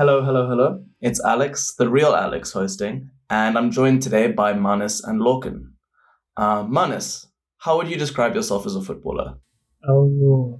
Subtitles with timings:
[0.00, 0.82] Hello, hello, hello.
[1.02, 5.72] It's Alex, the real Alex, hosting, and I'm joined today by Manas and Lorcan.
[6.38, 7.26] Uh, Manas,
[7.58, 9.34] how would you describe yourself as a footballer?
[9.86, 10.58] Oh,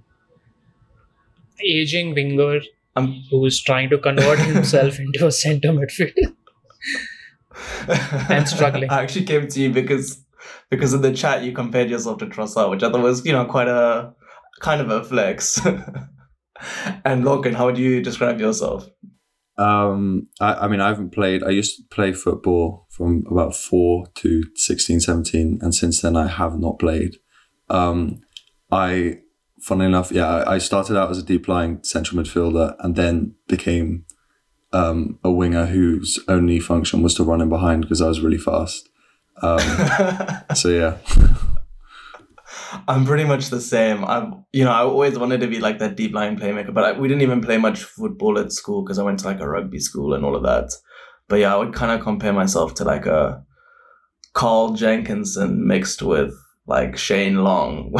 [1.66, 2.60] aging winger
[2.96, 6.34] Um, who's trying to convert himself into a centre midfielder.
[8.28, 8.90] And struggling.
[8.90, 10.22] I actually came to you because
[10.68, 13.46] because in the chat you compared yourself to Trossard, which I thought was you know
[13.46, 14.12] quite a
[14.60, 15.64] kind of a flex.
[17.06, 18.86] and Lorcan, how would you describe yourself?
[19.60, 21.42] Um, I, I mean, I haven't played.
[21.42, 26.28] I used to play football from about four to 16, 17, and since then I
[26.28, 27.16] have not played.
[27.68, 28.22] Um,
[28.72, 29.18] I,
[29.60, 33.34] funnily enough, yeah, I, I started out as a deep lying central midfielder and then
[33.48, 34.06] became
[34.72, 38.38] um, a winger whose only function was to run in behind because I was really
[38.38, 38.88] fast.
[39.42, 39.60] Um,
[40.54, 40.96] so yeah,
[42.86, 44.04] I'm pretty much the same.
[44.04, 46.98] I'm, you know, I always wanted to be like that deep line playmaker, but I,
[46.98, 49.80] we didn't even play much football at school because I went to like a rugby
[49.80, 50.72] school and all of that.
[51.28, 53.44] But yeah, I would kind of compare myself to like a
[54.32, 56.34] Carl Jenkinson mixed with
[56.66, 57.92] like Shane Long,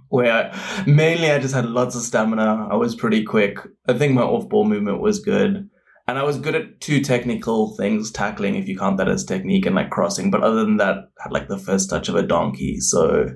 [0.08, 0.52] where
[0.86, 2.68] mainly I just had lots of stamina.
[2.70, 3.58] I was pretty quick.
[3.88, 5.68] I think my off ball movement was good.
[6.06, 9.64] And I was good at two technical things, tackling if you count that as technique
[9.64, 10.30] and like crossing.
[10.30, 12.80] But other than that, I had like the first touch of a donkey.
[12.80, 13.28] So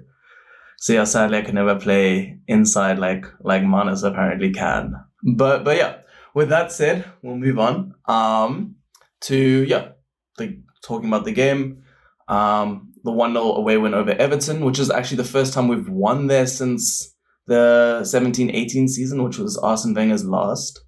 [0.79, 4.95] so yeah, sadly I can never play inside like like Manas apparently can.
[5.37, 5.99] But but yeah,
[6.35, 7.95] with that said, we'll move on.
[8.07, 8.77] Um
[9.23, 9.93] to yeah,
[10.39, 11.83] the talking about the game.
[12.29, 16.27] Um the 1-0 away win over Everton, which is actually the first time we've won
[16.27, 17.15] there since
[17.47, 20.81] the 17-18 season, which was Arsene Wenger's last.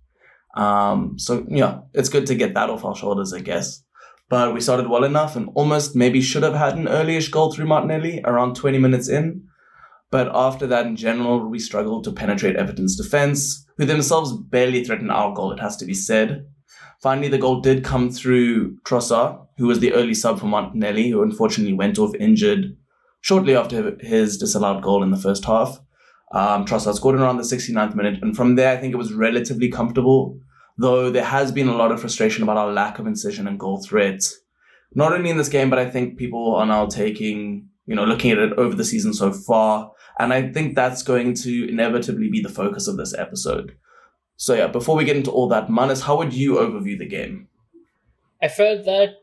[0.56, 3.82] Um so yeah, it's good to get that off our shoulders, I guess.
[4.28, 7.66] But we started well enough and almost maybe should have had an earlyish goal through
[7.66, 9.45] Martinelli around 20 minutes in.
[10.10, 15.10] But after that, in general, we struggled to penetrate Everton's defense, who themselves barely threatened
[15.10, 16.46] our goal, it has to be said.
[17.02, 21.22] Finally, the goal did come through Trossard, who was the early sub for Martinelli, who
[21.22, 22.76] unfortunately went off injured
[23.20, 25.80] shortly after his disallowed goal in the first half.
[26.32, 29.12] Um, Trossard scored in around the 69th minute, and from there, I think it was
[29.12, 30.38] relatively comfortable,
[30.78, 33.82] though there has been a lot of frustration about our lack of incision and goal
[33.82, 34.22] threat.
[34.94, 38.30] Not only in this game, but I think people are now taking, you know, looking
[38.30, 42.40] at it over the season so far, and I think that's going to inevitably be
[42.40, 43.76] the focus of this episode.
[44.36, 47.48] So yeah, before we get into all that, Manas, how would you overview the game?
[48.42, 49.14] I felt that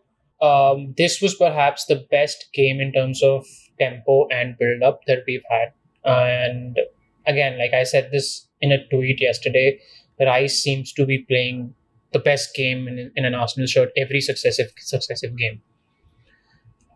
[0.46, 3.46] um, this was perhaps the best game in terms of
[3.80, 5.74] tempo and build up that we've had.
[6.04, 6.78] And
[7.26, 9.80] again, like I said this in a tweet yesterday,
[10.20, 11.74] Rice seems to be playing
[12.12, 15.62] the best game in, in an Arsenal shirt every successive successive game.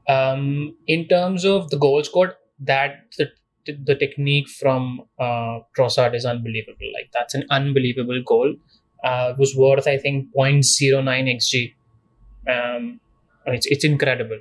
[0.08, 3.28] Um, in terms of the goal scored, that the
[3.86, 6.88] the technique from uh, Trossard is unbelievable.
[6.94, 8.56] Like that's an unbelievable goal.
[9.04, 11.74] Uh, it was worth I think 0.09 xg.
[12.48, 13.00] Um,
[13.46, 14.40] it's it's incredible.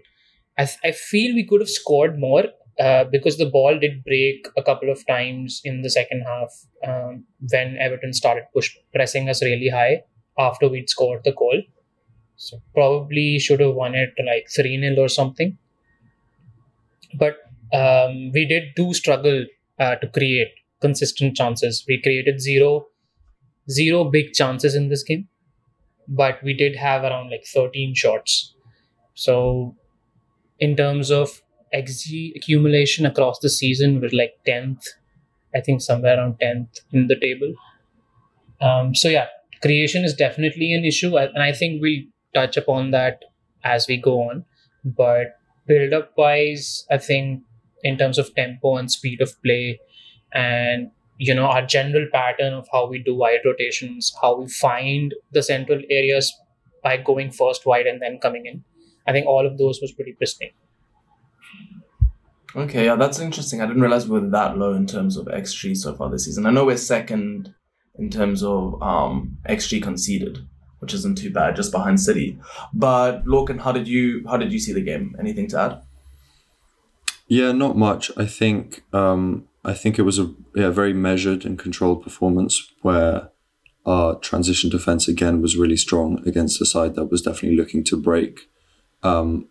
[0.58, 2.44] I I feel we could have scored more
[2.78, 6.52] uh, because the ball did break a couple of times in the second half
[6.86, 10.02] um, when Everton started push pressing us really high
[10.38, 11.62] after we'd scored the goal.
[12.36, 15.56] So probably should have won it like 3 0 or something.
[17.14, 17.36] But
[17.72, 19.46] um, we did do struggle
[19.78, 20.48] uh, to create
[20.80, 21.84] consistent chances.
[21.88, 22.86] We created zero,
[23.70, 25.28] zero big chances in this game,
[26.08, 28.54] but we did have around like 13 shots.
[29.14, 29.74] So,
[30.58, 31.42] in terms of
[31.74, 34.84] XG accumulation across the season, we're like 10th,
[35.54, 37.54] I think somewhere around 10th in the table.
[38.60, 39.26] Um, so, yeah,
[39.62, 42.02] creation is definitely an issue, and I think we'll
[42.36, 43.24] touch upon that
[43.64, 44.44] as we go on.
[44.84, 45.36] But
[45.66, 47.42] build up wise, I think
[47.82, 49.80] in terms of tempo and speed of play
[50.32, 55.14] and you know our general pattern of how we do wide rotations how we find
[55.32, 56.32] the central areas
[56.82, 58.62] by going first wide and then coming in
[59.06, 60.50] i think all of those was pretty pristine
[62.54, 63.60] Okay, yeah, that's interesting.
[63.60, 66.46] I didn't realize we were that low in terms of XG so far this season.
[66.46, 67.52] I know we're second
[67.98, 70.38] in terms of um, XG conceded,
[70.80, 72.38] which isn't too bad, just behind City.
[72.72, 75.16] But Lorcan, how did you how did you see the game?
[75.18, 75.82] Anything to add?
[77.28, 78.10] yeah, not much.
[78.16, 83.30] I think um, I think it was a yeah, very measured and controlled performance where
[83.84, 87.96] our transition defense again was really strong against a side that was definitely looking to
[88.00, 88.48] break.
[89.02, 89.48] Um,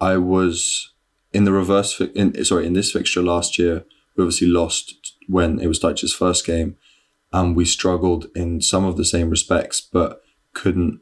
[0.00, 0.92] I was
[1.32, 2.00] in the reverse.
[2.00, 3.84] In sorry, in this fixture last year,
[4.16, 6.76] we obviously lost when it was Dyche's first game,
[7.32, 10.22] and we struggled in some of the same respects, but
[10.58, 11.00] couldn't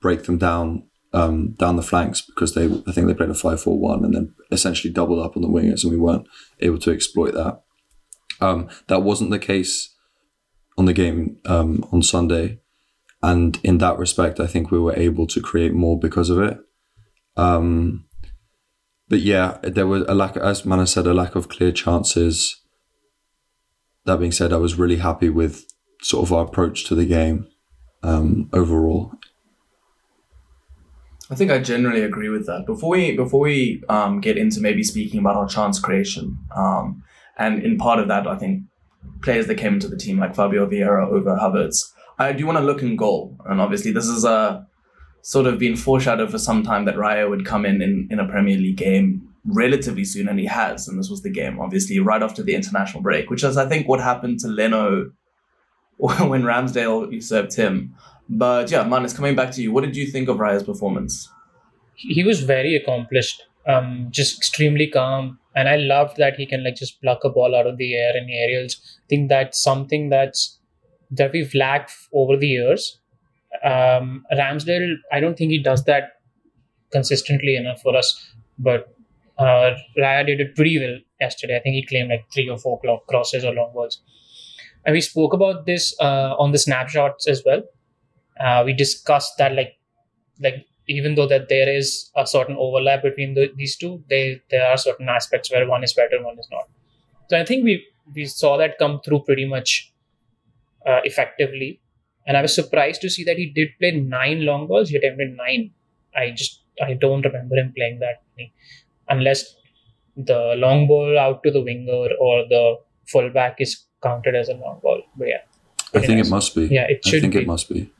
[0.00, 4.04] break them down um, down the flanks because they I think they played a 5-4-1
[4.04, 6.26] and then essentially doubled up on the wingers, and we weren't
[6.60, 7.62] able to exploit that.
[8.40, 9.94] Um, that wasn't the case
[10.76, 12.58] on the game um, on Sunday.
[13.22, 16.58] and in that respect, I think we were able to create more because of it.
[17.36, 18.06] Um,
[19.08, 22.62] but yeah, there was a lack, as Manas said, a lack of clear chances.
[24.06, 25.66] That being said, I was really happy with
[26.00, 27.46] sort of our approach to the game
[28.02, 29.12] um, overall.
[31.30, 32.66] I think I generally agree with that.
[32.66, 37.02] Before we before we um, get into maybe speaking about our chance creation, um,
[37.38, 38.64] and in part of that, I think
[39.22, 42.64] players that came into the team like Fabio Vieira over Havertz, I do want to
[42.64, 44.66] look in goal, and obviously this is a
[45.22, 48.28] sort of been foreshadowed for some time that Raya would come in, in in a
[48.28, 52.22] Premier League game relatively soon, and he has, and this was the game, obviously right
[52.22, 55.10] after the international break, which is I think what happened to Leno
[55.96, 57.94] when Ramsdale usurped him.
[58.28, 59.72] But yeah, Man, it's coming back to you.
[59.72, 61.28] What did you think of Raya's performance?
[61.94, 66.76] He was very accomplished, um, just extremely calm, and I loved that he can like
[66.76, 68.76] just pluck a ball out of the air in aerials.
[68.98, 70.58] I think that's something that's
[71.10, 72.98] that we've lacked over the years.
[73.62, 76.04] Um, Ramsdale, I don't think he does that
[76.90, 78.94] consistently enough for us, but
[79.38, 81.56] uh, Raya did it pretty well yesterday.
[81.56, 84.00] I think he claimed like three or four crosses or long balls.
[84.84, 87.62] And we spoke about this uh, on the snapshots as well.
[88.40, 89.78] Uh, we discussed that like
[90.40, 94.66] like even though that there is a certain overlap between the, these two, they there
[94.66, 96.68] are certain aspects where one is better, one is not.
[97.30, 99.92] So I think we we saw that come through pretty much
[100.86, 101.80] uh, effectively.
[102.26, 104.90] And I was surprised to see that he did play nine long balls.
[104.90, 105.70] He attempted nine.
[106.16, 108.52] I just I don't remember him playing that many,
[109.08, 109.54] unless
[110.16, 112.76] the long ball out to the winger or the
[113.06, 115.02] fullback is counted as a long ball.
[115.16, 115.42] But yeah,
[115.94, 116.26] I think nice.
[116.26, 116.66] it must be.
[116.66, 117.18] Yeah, it should.
[117.18, 117.40] I think be.
[117.40, 117.90] it must be.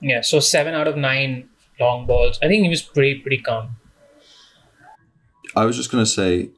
[0.00, 1.48] Yeah, so seven out of nine
[1.80, 2.38] long balls.
[2.42, 3.76] I think he was pretty pretty calm.
[5.56, 6.50] I was just gonna say,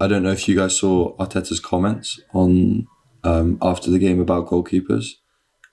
[0.00, 2.86] I don't know if you guys saw Arteta's comments on
[3.24, 5.12] um, after the game about goalkeepers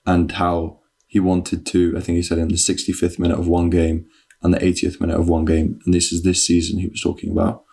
[0.04, 1.94] and how he wanted to.
[1.96, 4.06] I think he said in the 65th minute of one game
[4.42, 7.30] and the 80th minute of one game, and this is this season he was talking
[7.30, 7.64] about.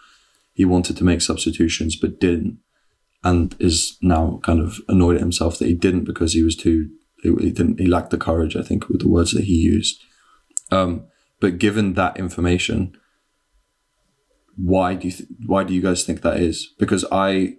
[0.54, 2.60] He wanted to make substitutions but didn't,
[3.24, 6.90] and is now kind of annoyed at himself that he didn't because he was too.
[7.22, 7.80] He didn't.
[7.80, 8.56] He lacked the courage.
[8.56, 10.02] I think with the words that he used.
[10.72, 11.06] Um,
[11.40, 12.98] but given that information,
[14.56, 16.74] why do you th- why do you guys think that is?
[16.78, 17.56] Because I,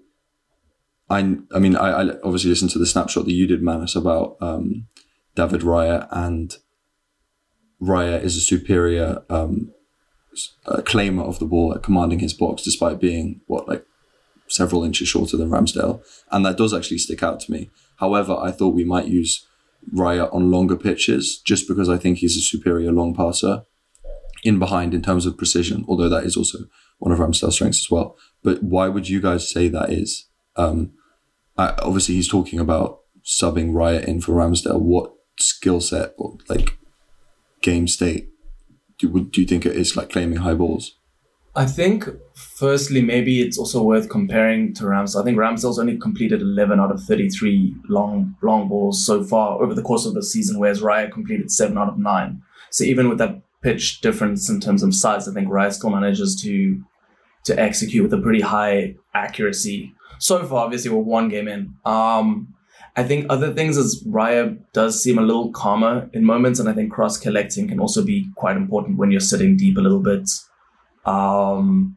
[1.09, 4.37] I, I mean, I, I obviously listened to the snapshot that you did, Manas, about
[4.41, 4.87] um,
[5.35, 6.57] David Raya, and
[7.81, 9.73] Raya is a superior um,
[10.67, 13.87] a claimer of the ball at commanding his box, despite being what like
[14.49, 17.71] several inches shorter than Ramsdale, and that does actually stick out to me.
[17.97, 19.47] However, I thought we might use
[19.93, 23.65] Raya on longer pitches just because I think he's a superior long passer
[24.43, 26.59] in behind in terms of precision, although that is also
[26.99, 28.17] one of Ramsdale's strengths as well.
[28.43, 30.27] But why would you guys say that is?
[30.57, 30.93] Um,
[31.57, 34.81] I, obviously, he's talking about subbing Raya in for Ramsdale.
[34.81, 36.77] What skill set or like
[37.61, 38.29] game state
[38.99, 40.97] do, do you think it is like claiming high balls?
[41.57, 45.21] I think, firstly, maybe it's also worth comparing to Ramsdale.
[45.21, 49.73] I think Ramsdale's only completed 11 out of 33 long long balls so far over
[49.73, 52.43] the course of the season, whereas Raya completed 7 out of 9.
[52.71, 56.41] So even with that pitch difference in terms of size, I think Raya still manages
[56.43, 56.83] to
[57.45, 59.95] to execute with a pretty high accuracy.
[60.19, 61.75] So far, obviously, we're one game in.
[61.85, 62.55] Um,
[62.97, 66.73] I think other things is Raya does seem a little calmer in moments, and I
[66.73, 70.29] think cross collecting can also be quite important when you're sitting deep a little bit.
[71.07, 71.97] Um,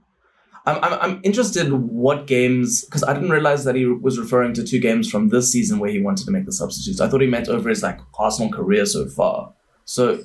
[0.68, 4.64] I'm, I'm, I'm interested what games because I didn't realize that he was referring to
[4.66, 7.00] two games from this season where he wanted to make the substitutes.
[7.00, 9.54] I thought he meant over his like Arsenal career so far.
[9.86, 10.24] So,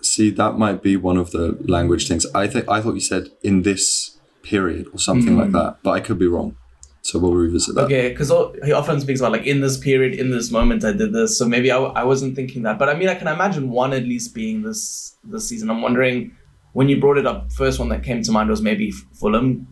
[0.00, 2.24] see, that might be one of the language things.
[2.34, 5.40] I think I thought you said in this period or something mm.
[5.40, 6.56] like that, but I could be wrong.
[7.02, 7.84] So we'll revisit that.
[7.84, 8.32] Okay, because
[8.64, 11.38] he often speaks about like in this period, in this moment, I did this.
[11.38, 14.04] So maybe I, I wasn't thinking that, but I mean, I can imagine one at
[14.04, 15.68] least being this this season.
[15.68, 16.34] I'm wondering
[16.74, 19.66] when you brought it up, first one that came to mind was maybe Fulham,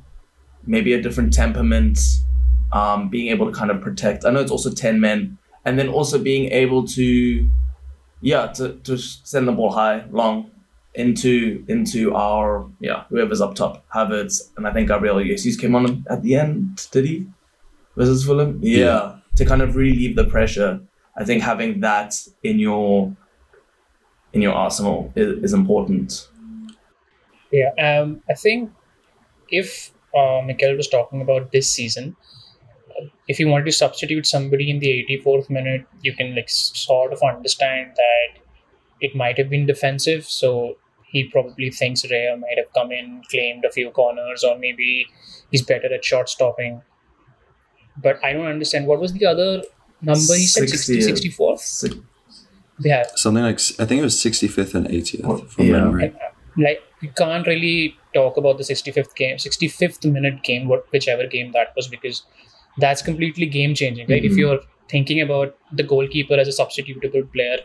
[0.64, 1.98] maybe a different temperament,
[2.72, 4.24] um, being able to kind of protect.
[4.24, 7.50] I know it's also 10 men, and then also being able to,
[8.20, 10.50] yeah, to, to send the ball high, long
[10.94, 16.04] into into our, yeah, whoever's up top, Havertz, and I think Gabriel Jesus came on
[16.08, 17.26] at the end, did he?
[17.96, 18.60] Versus Fulham?
[18.62, 19.16] Yeah, yeah.
[19.36, 20.80] To kind of relieve the pressure.
[21.16, 23.16] I think having that in your
[24.32, 26.28] in your arsenal is, is important.
[27.52, 28.70] Yeah, um, I think
[29.50, 32.16] if uh, Mikel was talking about this season,
[33.28, 37.20] if you wanted to substitute somebody in the 84th minute, you can like sort of
[37.22, 38.40] understand that
[39.00, 40.24] it might have been defensive.
[40.24, 45.06] So he probably thinks Raya might have come in, claimed a few corners, or maybe
[45.50, 46.82] he's better at short stopping.
[47.96, 49.62] But I don't understand what was the other
[50.00, 52.00] number he said 60, 64th?
[52.80, 55.72] Yeah, Something like I think it was 65th and 80th from Yeah.
[55.72, 56.14] memory.
[56.56, 61.52] Like you can't really talk about the 65th game 65th minute game what whichever game
[61.52, 62.24] that was because
[62.78, 64.24] that's completely game changing right?
[64.24, 64.38] If Mhm.
[64.38, 67.58] you're thinking about the goalkeeper as a substitutable player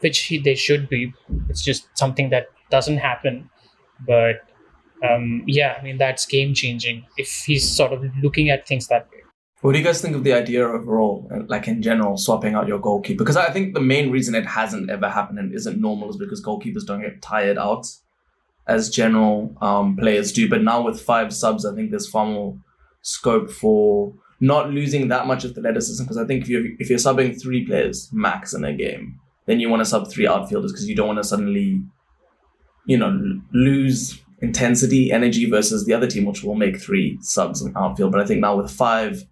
[0.00, 1.12] which he, they should be
[1.48, 3.48] it's just something that doesn't happen.
[4.06, 4.36] But
[5.08, 9.08] um, yeah i mean that's game changing if he's sort of looking at things that
[9.12, 9.20] way
[9.62, 12.66] What do you guys think of the idea overall, uh, like in general, swapping out
[12.66, 13.18] your goalkeeper?
[13.18, 16.44] Because I think the main reason it hasn't ever happened and isn't normal is because
[16.44, 17.86] goalkeepers don't get tired out
[18.66, 20.48] as general um, players do.
[20.48, 22.58] But now with five subs, I think there's far more
[23.02, 26.02] scope for not losing that much athleticism.
[26.02, 29.60] Because I think if you're if you're subbing three players max in a game, then
[29.60, 31.80] you want to sub three outfielders because you don't want to suddenly,
[32.86, 37.72] you know, lose intensity, energy versus the other team, which will make three subs in
[37.76, 38.10] outfield.
[38.10, 39.24] But I think now with five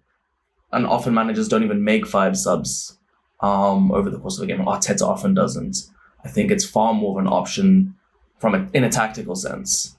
[0.71, 2.97] and often managers don't even make five subs
[3.41, 4.59] um, over the course of a game.
[4.59, 5.77] Arteta often doesn't.
[6.23, 7.95] I think it's far more of an option
[8.39, 9.97] from a, in a tactical sense.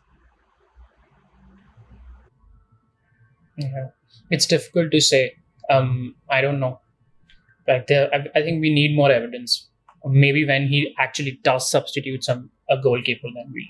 [3.57, 3.89] Yeah,
[4.31, 5.37] it's difficult to say.
[5.71, 6.81] Um, I don't know.
[7.69, 9.69] Like there, I, I think we need more evidence.
[10.05, 13.69] Maybe when he actually does substitute some a goalkeeper, then we.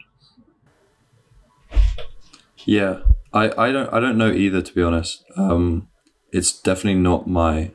[2.65, 3.01] Yeah,
[3.33, 5.25] I, I don't I don't know either to be honest.
[5.37, 5.89] Um,
[6.33, 7.71] it's definitely not my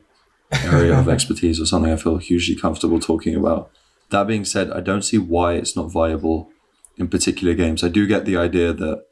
[0.64, 3.70] area of expertise or something I feel hugely comfortable talking about.
[4.10, 6.50] That being said, I don't see why it's not viable
[6.96, 7.84] in particular games.
[7.84, 9.04] I do get the idea that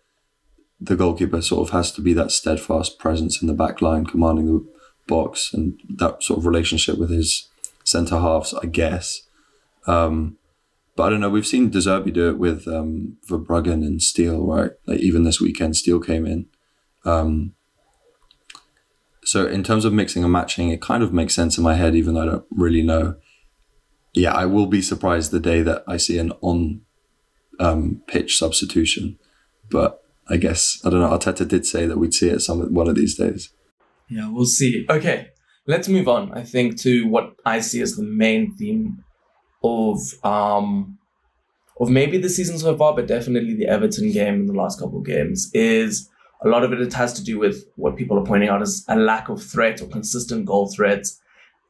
[0.80, 4.46] the goalkeeper sort of has to be that steadfast presence in the back line, commanding
[4.46, 4.66] the
[5.06, 7.48] box, and that sort of relationship with his
[7.84, 9.22] centre halves, I guess.
[9.86, 10.36] Um,
[10.96, 11.30] but I don't know.
[11.30, 14.72] We've seen De Zerbi do it with um, Verbruggen and Steele, right?
[14.86, 16.46] Like even this weekend, Steele came in.
[17.04, 17.54] Um,
[19.26, 21.96] so in terms of mixing and matching, it kind of makes sense in my head,
[21.96, 23.16] even though I don't really know.
[24.14, 26.82] Yeah, I will be surprised the day that I see an on
[27.58, 29.18] um, pitch substitution.
[29.68, 31.10] But I guess I don't know.
[31.10, 33.52] Arteta did say that we'd see it some one of these days.
[34.08, 34.86] Yeah, we'll see.
[34.88, 35.30] Okay,
[35.66, 36.32] let's move on.
[36.32, 39.02] I think to what I see as the main theme
[39.64, 40.98] of um
[41.80, 44.98] of maybe the season so far, but definitely the Everton game in the last couple
[44.98, 46.08] of games is
[46.46, 48.84] a lot of it, it has to do with what people are pointing out as
[48.88, 51.20] a lack of threat or consistent goal threats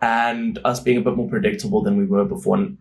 [0.03, 2.57] and us being a bit more predictable than we were before.
[2.59, 2.77] And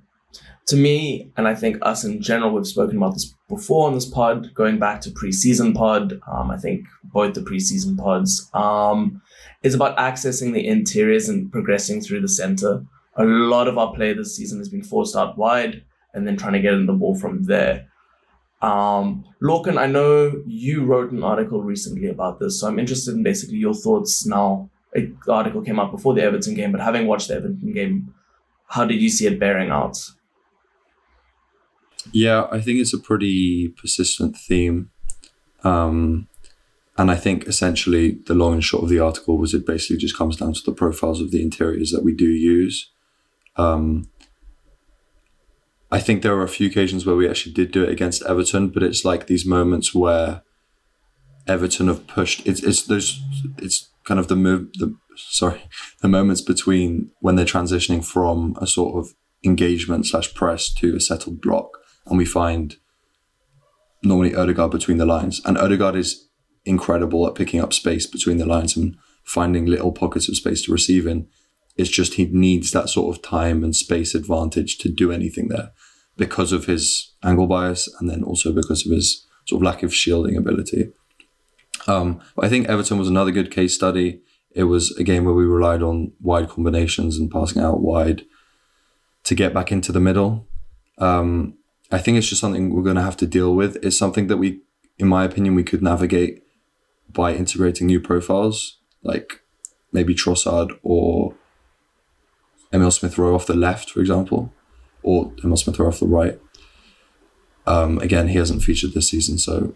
[0.67, 4.05] to me, and I think us in general, we've spoken about this before on this
[4.05, 6.19] pod, going back to preseason pod.
[6.29, 9.21] Um, I think both the preseason pods um,
[9.63, 12.83] is about accessing the interiors and progressing through the center.
[13.15, 15.83] A lot of our play this season has been forced out wide
[16.13, 17.87] and then trying to get in the ball from there.
[18.61, 23.23] Um, Lorcan, I know you wrote an article recently about this, so I'm interested in
[23.23, 24.69] basically your thoughts now.
[24.93, 28.13] The article came out before the Everton game, but having watched the Everton game,
[28.67, 29.97] how did you see it bearing out?
[32.11, 34.89] Yeah, I think it's a pretty persistent theme.
[35.63, 36.27] Um,
[36.97, 40.17] and I think essentially the long and short of the article was it basically just
[40.17, 42.91] comes down to the profiles of the interiors that we do use.
[43.57, 44.09] Um,
[45.91, 48.69] I think there were a few occasions where we actually did do it against Everton,
[48.69, 50.41] but it's like these moments where
[51.47, 52.45] Everton have pushed.
[52.45, 53.21] It's it's those.
[53.59, 54.73] It's kind of the move.
[54.73, 55.63] The sorry,
[56.01, 59.13] the moments between when they're transitioning from a sort of
[59.43, 61.69] engagement slash press to a settled block,
[62.07, 62.77] and we find
[64.03, 66.27] normally Odegaard between the lines, and Odegaard is
[66.65, 70.71] incredible at picking up space between the lines and finding little pockets of space to
[70.71, 71.27] receive in.
[71.77, 75.71] It's just he needs that sort of time and space advantage to do anything there
[76.17, 79.93] because of his angle bias and then also because of his sort of lack of
[79.93, 80.91] shielding ability.
[81.87, 84.21] Um, I think Everton was another good case study.
[84.51, 88.25] It was a game where we relied on wide combinations and passing out wide
[89.25, 90.47] to get back into the middle.
[90.97, 91.57] Um,
[91.91, 93.77] I think it's just something we're going to have to deal with.
[93.83, 94.61] It's something that we,
[94.97, 96.43] in my opinion, we could navigate
[97.11, 99.41] by integrating new profiles, like
[99.91, 101.35] maybe Trossard or
[102.75, 104.53] Emil Smith Rowe off the left, for example,
[105.01, 106.39] or Emil Smith Rowe off the right.
[107.65, 109.73] Um, again, he hasn't featured this season, so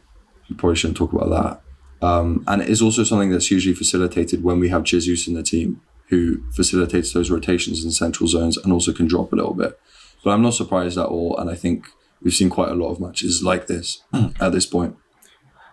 [0.49, 2.05] we probably shouldn't talk about that.
[2.05, 5.43] Um, and it is also something that's usually facilitated when we have Jesus in the
[5.43, 9.79] team, who facilitates those rotations in central zones and also can drop a little bit.
[10.23, 11.87] But I'm not surprised at all, and I think
[12.21, 14.03] we've seen quite a lot of matches like this
[14.41, 14.97] at this point.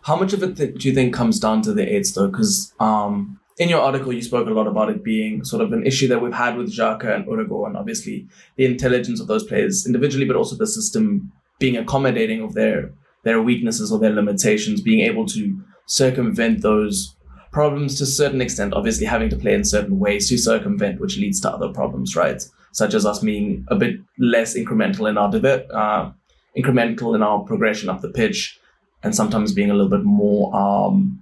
[0.02, 2.28] How much of it th- do you think comes down to the eights though?
[2.28, 5.86] Because um, in your article, you spoke a lot about it being sort of an
[5.86, 9.86] issue that we've had with Xhaka and Odegaard, and obviously the intelligence of those players
[9.86, 12.92] individually, but also the system being accommodating of their
[13.24, 17.16] their weaknesses or their limitations, being able to circumvent those
[17.50, 21.16] problems to a certain extent, obviously having to play in certain ways to circumvent, which
[21.16, 22.44] leads to other problems, right?
[22.72, 25.30] Such as us being a bit less incremental in our
[25.74, 26.12] uh,
[26.56, 28.60] incremental in our progression up the pitch,
[29.02, 31.18] and sometimes being a little bit more, um,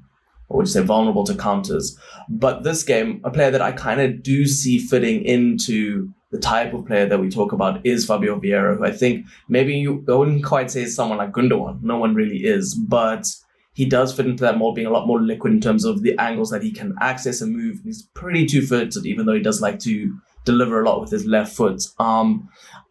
[0.49, 1.99] what would you say, vulnerable to counters.
[2.29, 6.75] But this game, a player that I kind of do see fitting into the type
[6.75, 10.15] of player that we talk about is Fabio Vieira, who I think maybe you I
[10.15, 11.83] wouldn't quite say is someone like Gundogan.
[11.83, 13.27] No one really is, but
[13.75, 16.17] he does fit into that mold, being a lot more liquid in terms of the
[16.19, 17.81] angles that he can access and move.
[17.85, 21.57] He's pretty two-footed, even though he does like to deliver a lot with his left
[21.57, 21.83] foot.
[21.99, 22.49] Um,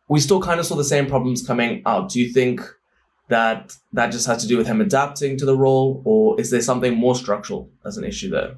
[0.10, 2.10] we still kind of saw the same problems coming out.
[2.10, 2.62] Do you think
[3.34, 6.62] that that just has to do with him adapting to the role, or is there
[6.62, 8.56] something more structural as an issue there?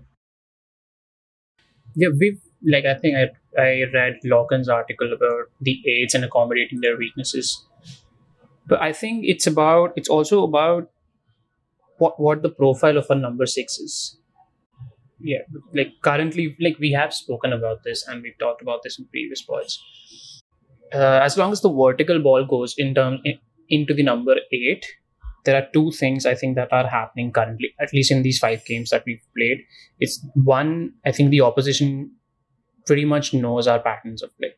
[1.95, 2.41] Yeah, we've
[2.73, 7.63] like I think I I read Lorcan's article about the eights and accommodating their weaknesses,
[8.67, 10.91] but I think it's about it's also about
[11.97, 14.17] what what the profile of a number six is.
[15.19, 19.05] Yeah like currently like we have spoken about this and we've talked about this in
[19.05, 19.79] previous pods.
[20.93, 24.85] Uh, as long as the vertical ball goes in term in, into the number eight.
[25.45, 28.65] There are two things i think that are happening currently at least in these five
[28.65, 29.59] games that we've played.
[29.99, 32.11] It's one i think the opposition
[32.85, 34.53] pretty much knows our patterns of play.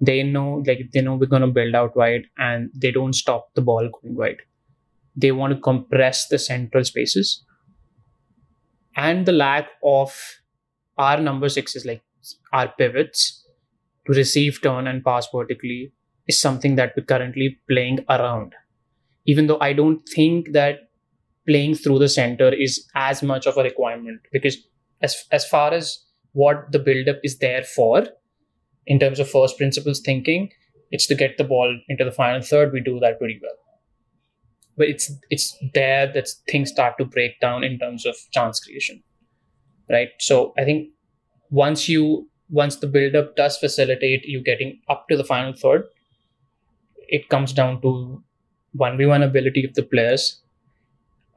[0.00, 3.48] They know like they know we're going to build out wide and they don't stop
[3.54, 4.38] the ball going wide.
[5.16, 7.44] They want to compress the central spaces.
[8.96, 10.16] And the lack of
[10.96, 12.02] our number six is like
[12.52, 13.46] our pivots
[14.06, 15.92] to receive turn and pass vertically
[16.30, 18.54] is something that we're currently playing around.
[19.32, 20.78] Even though i don't think that
[21.50, 24.56] playing through the center is as much of a requirement because
[25.08, 25.92] as as far as
[26.32, 28.06] what the build-up is there for
[28.86, 30.48] in terms of first principles thinking
[30.90, 33.58] it's to get the ball into the final third we do that pretty well.
[34.76, 39.02] But it's it's there that things start to break down in terms of chance creation
[39.94, 40.10] right?
[40.18, 40.90] So i think
[41.50, 45.84] once you once the build up does facilitate you getting up to the final third
[47.10, 48.22] it comes down to
[48.78, 50.40] 1v1 ability of the players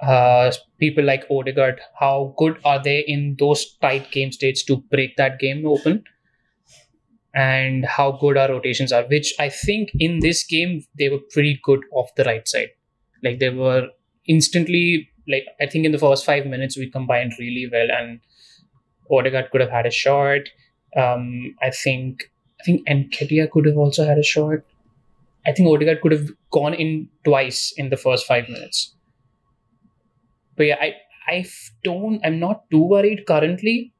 [0.03, 5.15] uh, people like Odegaard, how good are they in those tight game states to break
[5.17, 6.03] that game open?
[7.35, 11.59] And how good our rotations are, which I think in this game they were pretty
[11.63, 12.69] good off the right side.
[13.23, 13.87] Like they were
[14.27, 18.19] instantly like I think in the first five minutes we combined really well, and
[19.09, 20.41] Odegaard could have had a shot.
[20.95, 22.29] Um, I think
[22.61, 24.59] I think Nketiah could have also had a shot.
[25.45, 28.95] I think Odegaard could have gone in twice in the first five minutes.
[30.55, 30.93] But yeah, I
[31.27, 31.45] I
[31.83, 33.93] don't I'm not too worried currently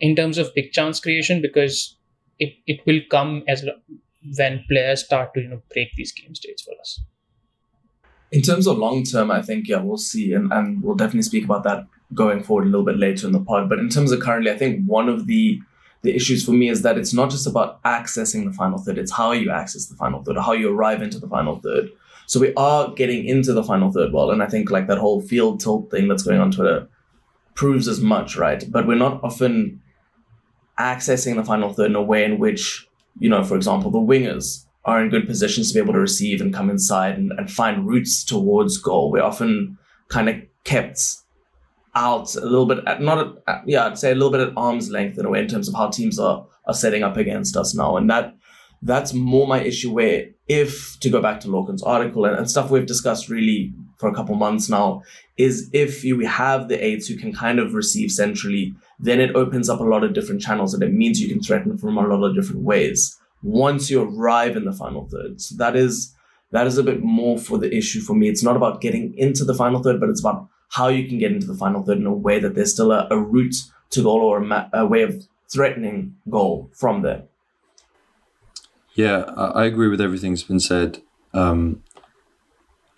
[0.00, 1.96] in terms of big chance creation because
[2.38, 3.64] it, it will come as
[4.36, 7.00] when players start to you know break these game states for us.
[8.30, 11.44] In terms of long term, I think yeah, we'll see, and, and we'll definitely speak
[11.44, 13.68] about that going forward a little bit later in the pod.
[13.68, 15.60] But in terms of currently, I think one of the
[16.02, 19.12] the issues for me is that it's not just about accessing the final third; it's
[19.12, 21.90] how you access the final third, how you arrive into the final third.
[22.26, 25.20] So we are getting into the final third well, and I think like that whole
[25.20, 26.88] field tilt thing that's going on Twitter
[27.54, 28.64] proves as much, right?
[28.70, 29.80] But we're not often
[30.78, 32.88] accessing the final third in a way in which,
[33.18, 36.40] you know, for example, the wingers are in good positions to be able to receive
[36.40, 39.10] and come inside and, and find routes towards goal.
[39.10, 41.21] We're often kind of kept
[41.94, 44.90] out a little bit, at, not at, yeah, I'd say a little bit at arm's
[44.90, 47.74] length in a way in terms of how teams are are setting up against us
[47.74, 48.34] now, and that
[48.82, 49.92] that's more my issue.
[49.92, 54.08] Where if to go back to Lorcan's article and, and stuff we've discussed really for
[54.08, 55.02] a couple months now,
[55.36, 59.68] is if you have the eights who can kind of receive centrally, then it opens
[59.68, 62.24] up a lot of different channels, and it means you can threaten from a lot
[62.24, 65.40] of different ways once you arrive in the final third.
[65.40, 66.14] So that is
[66.52, 68.28] that is a bit more for the issue for me.
[68.28, 71.32] It's not about getting into the final third, but it's about how you can get
[71.32, 73.56] into the final third in a way that there's still a, a route
[73.90, 77.24] to goal or a, ma- a, way of threatening goal from there.
[78.94, 81.02] Yeah, I, agree with everything that's been said.
[81.34, 81.82] Um,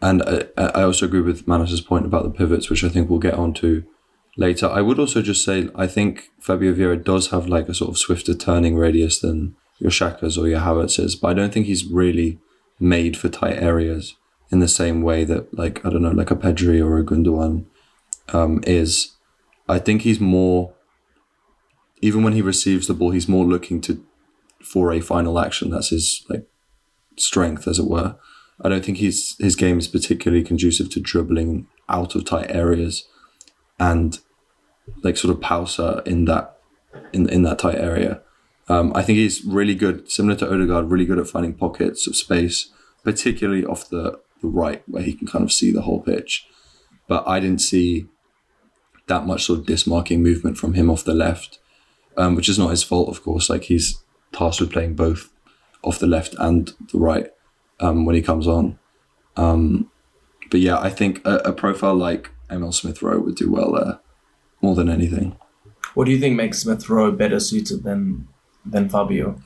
[0.00, 3.18] and I, I also agree with Manas's point about the pivots, which I think we'll
[3.18, 3.84] get onto
[4.36, 4.66] later.
[4.66, 7.98] I would also just say I think Fabio Vieira does have like a sort of
[7.98, 12.38] swifter turning radius than your Xhakas or your Havertzes, but I don't think he's really
[12.78, 14.14] made for tight areas
[14.50, 17.66] in the same way that like I don't know, like a Pedri or a Gundogan
[18.32, 19.10] um, is.
[19.66, 20.74] I think he's more
[22.04, 24.04] even when he receives the ball, he's more looking to
[24.62, 25.70] for a final action.
[25.70, 26.46] That's his like
[27.16, 28.16] strength, as it were.
[28.60, 33.08] I don't think his his game is particularly conducive to dribbling out of tight areas
[33.78, 34.18] and
[35.02, 36.58] like sort of pausa in that
[37.12, 38.20] in in that tight area.
[38.68, 42.16] Um, I think he's really good, similar to Odegaard, really good at finding pockets of
[42.16, 42.70] space,
[43.02, 46.46] particularly off the, the right, where he can kind of see the whole pitch.
[47.08, 48.06] But I didn't see
[49.06, 51.58] that much sort of dismarking movement from him off the left,
[52.16, 53.50] um, which is not his fault, of course.
[53.50, 54.02] Like he's
[54.32, 55.30] tasked with playing both
[55.82, 57.30] off the left and the right
[57.80, 58.78] um, when he comes on.
[59.36, 59.90] Um,
[60.50, 63.98] but yeah, I think a, a profile like Emil Smith Rowe would do well there
[64.62, 65.36] more than anything.
[65.94, 68.28] What do you think makes Smith Rowe better suited than
[68.64, 69.40] than Fabio?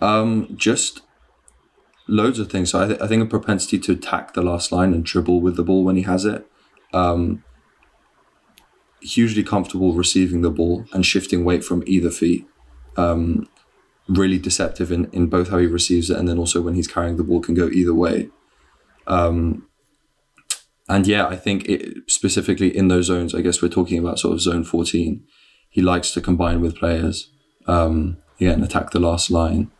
[0.00, 1.02] Um, just
[2.10, 2.70] loads of things.
[2.70, 5.56] So I, th- I think a propensity to attack the last line and dribble with
[5.56, 6.46] the ball when he has it.
[6.92, 7.44] Um,
[9.00, 12.46] hugely comfortable receiving the ball and shifting weight from either feet.
[12.96, 13.48] Um,
[14.08, 17.16] really deceptive in, in both how he receives it and then also when he's carrying
[17.16, 18.28] the ball can go either way.
[19.06, 19.68] Um,
[20.88, 24.34] and yeah, I think it, specifically in those zones, I guess we're talking about sort
[24.34, 25.24] of zone 14.
[25.70, 27.30] He likes to combine with players,
[27.68, 29.70] um, yeah, and attack the last line.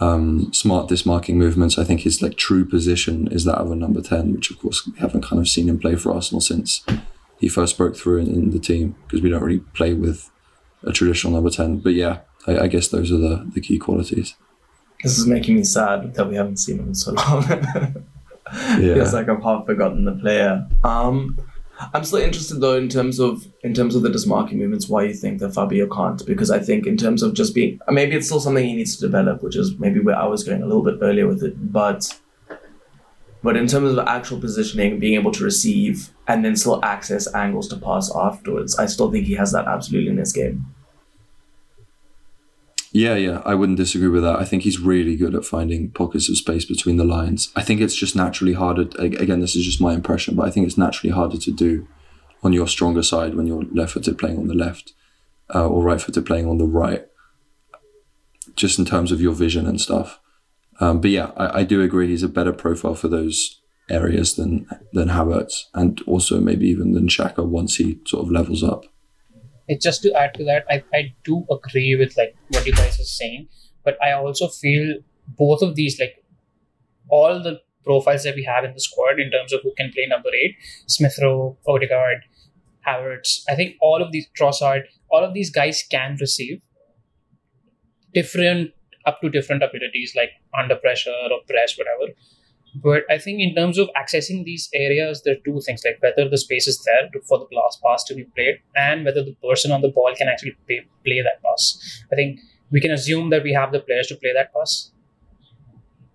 [0.00, 1.78] Um, smart dismarking movements.
[1.78, 4.86] I think his like true position is that of a number 10, which of course
[4.86, 6.82] we haven't kind of seen him play for Arsenal since
[7.38, 10.30] he first broke through in, in the team because we don't really play with
[10.84, 11.80] a traditional number 10.
[11.80, 14.36] But yeah, I, I, guess those are the, the key qualities.
[15.02, 17.42] This is making me sad that we haven't seen him in so long.
[18.52, 18.94] yeah.
[18.94, 20.66] Feels like I've half forgotten the player.
[20.82, 21.38] Um,
[21.94, 24.88] I'm still interested though in terms of in terms of the dismarking movements.
[24.88, 26.24] Why you think that Fabio can't?
[26.26, 28.96] Because I think in terms of just being uh, maybe it's still something he needs
[28.96, 31.72] to develop, which is maybe where I was going a little bit earlier with it.
[31.72, 32.20] But
[33.42, 37.68] but in terms of actual positioning, being able to receive and then still access angles
[37.68, 40.66] to pass afterwards, I still think he has that absolutely in his game.
[42.92, 44.40] Yeah, yeah, I wouldn't disagree with that.
[44.40, 47.52] I think he's really good at finding pockets of space between the lines.
[47.54, 48.88] I think it's just naturally harder.
[48.98, 51.86] Again, this is just my impression, but I think it's naturally harder to do
[52.42, 54.92] on your stronger side when you're left footed playing on the left
[55.54, 57.06] uh, or right footed playing on the right,
[58.56, 60.18] just in terms of your vision and stuff.
[60.80, 64.66] Um, but yeah, I, I, do agree he's a better profile for those areas than
[64.92, 68.86] than Havertz, and also maybe even than Xhaka once he sort of levels up.
[69.70, 72.98] It's just to add to that, I, I do agree with like what you guys
[72.98, 73.46] are saying,
[73.84, 74.96] but I also feel
[75.28, 76.24] both of these like
[77.08, 80.06] all the profiles that we have in the squad in terms of who can play
[80.08, 80.56] number eight,
[80.88, 82.22] Smith Rowe, Odegaard,
[82.84, 83.42] Havertz.
[83.48, 86.60] I think all of these Trossard, all of these guys can receive
[88.12, 88.72] different
[89.06, 92.12] up to different abilities like under pressure or press, whatever.
[92.74, 96.28] But I think in terms of accessing these areas, there are two things like whether
[96.28, 99.34] the space is there to, for the last pass to be played and whether the
[99.42, 102.04] person on the ball can actually play, play that pass.
[102.12, 104.92] I think we can assume that we have the players to play that pass.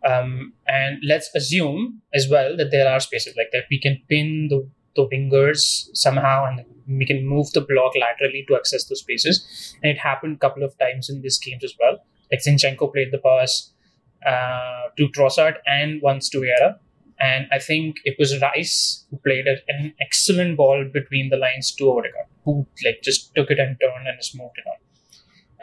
[0.05, 4.47] Um, and let's assume as well that there are spaces like that we can pin
[4.49, 9.75] the, the wingers somehow and we can move the block laterally to access those spaces.
[9.83, 11.97] And it happened a couple of times in these games as well.
[12.31, 13.71] Like Zinchenko played the pass
[14.25, 16.77] uh, to Trossard and once to Vieira.
[17.19, 21.89] And I think it was Rice who played an excellent ball between the lines to
[21.89, 24.75] Odegaard, who like just took it and turned and just moved it on.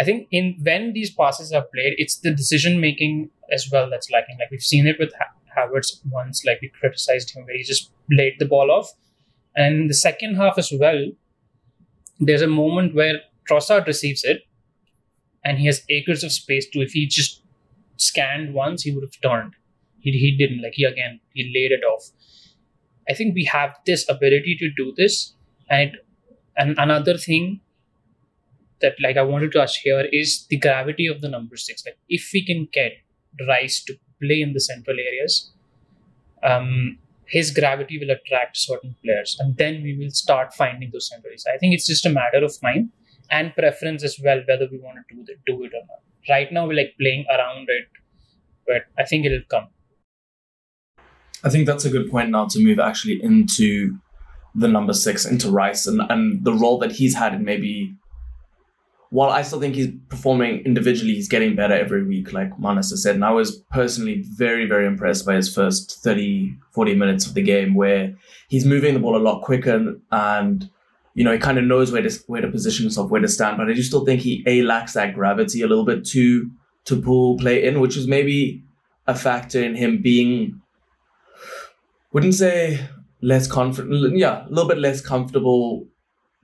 [0.00, 4.10] I think in when these passes are played, it's the decision making as well that's
[4.10, 4.38] lacking.
[4.38, 5.12] Like we've seen it with
[5.56, 8.90] Havertz once, like we criticized him where he just laid the ball off.
[9.54, 11.10] And the second half as well,
[12.18, 13.20] there's a moment where
[13.50, 14.42] Trossard receives it
[15.44, 17.41] and he has acres of space to if he just
[17.96, 19.54] scanned once, he would have turned.
[20.00, 20.62] He, he didn't.
[20.62, 22.04] Like, he again, he laid it off.
[23.08, 25.34] I think we have this ability to do this.
[25.68, 25.96] And,
[26.56, 27.60] and another thing
[28.82, 31.84] that like I wanted to ask here is the gravity of the number six.
[31.86, 32.92] Like if we can get
[33.48, 35.52] Rice to play in the central areas,
[36.42, 41.30] um, his gravity will attract certain players, and then we will start finding those central
[41.30, 41.46] areas.
[41.48, 42.92] I think it's just a matter of time
[43.30, 46.52] and preference as well whether we want to do, the, do it or not right
[46.52, 47.86] now we're like playing around it
[48.66, 49.68] but i think it'll come
[51.44, 53.96] i think that's a good point now to move actually into
[54.54, 57.96] the number six into rice and, and the role that he's had in maybe
[59.12, 63.02] while I still think he's performing individually, he's getting better every week, like Manas has
[63.02, 63.14] said.
[63.14, 67.42] And I was personally very, very impressed by his first 30, 40 minutes of the
[67.42, 68.14] game where
[68.48, 70.70] he's moving the ball a lot quicker and, and
[71.14, 73.58] you know, he kind of knows where to where to position himself, where to stand.
[73.58, 76.50] But I do still think he a lacks that gravity a little bit to
[76.86, 78.62] to pull play in, which is maybe
[79.06, 80.60] a factor in him being
[82.12, 82.86] wouldn't say
[83.20, 85.86] less confident, yeah, a little bit less comfortable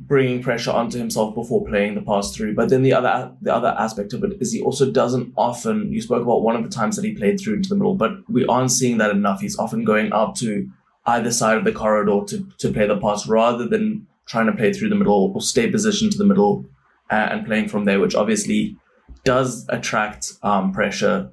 [0.01, 2.55] bringing pressure onto himself before playing the pass through.
[2.55, 5.93] But then the other the other aspect of it is he also doesn't often.
[5.93, 8.13] You spoke about one of the times that he played through into the middle, but
[8.29, 9.41] we aren't seeing that enough.
[9.41, 10.71] He's often going out to
[11.07, 14.73] either side of the corridor to to play the pass rather than trying to play
[14.73, 16.65] through the middle or stay positioned to the middle
[17.11, 18.77] uh, and playing from there, which obviously
[19.25, 21.31] does attract um, pressure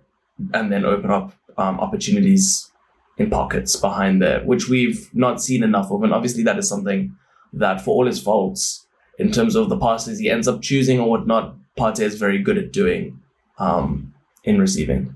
[0.54, 2.72] and then open up um, opportunities
[3.18, 6.04] in pockets behind there, which we've not seen enough of.
[6.04, 7.16] And obviously, that is something
[7.54, 8.86] that for all his faults,
[9.18, 12.58] in terms of the passes he ends up choosing or whatnot, Partey is very good
[12.58, 13.20] at doing
[13.60, 15.16] um, in receiving.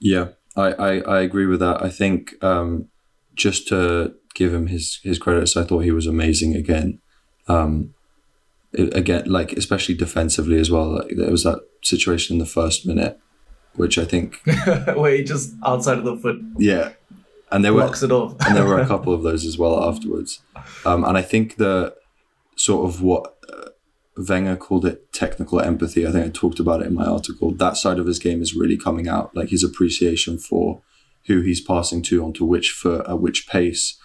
[0.00, 1.82] Yeah, I, I, I agree with that.
[1.82, 2.88] I think um,
[3.34, 7.00] just to give him his his credits, I thought he was amazing again.
[7.48, 7.94] Um,
[8.76, 10.96] again, like especially defensively as well.
[10.96, 13.18] Like, there was that situation in the first minute,
[13.74, 14.40] which I think
[14.94, 16.92] where he just outside of the foot, yeah,
[17.50, 18.34] and there were it off.
[18.46, 20.40] and there were a couple of those as well afterwards.
[20.84, 21.94] Um, and I think the
[22.56, 23.70] sort of what uh,
[24.16, 26.06] Wenger called it technical empathy.
[26.06, 27.52] I think I talked about it in my article.
[27.52, 30.82] That side of his game is really coming out, like his appreciation for
[31.26, 33.98] who he's passing to, onto which foot, at which pace,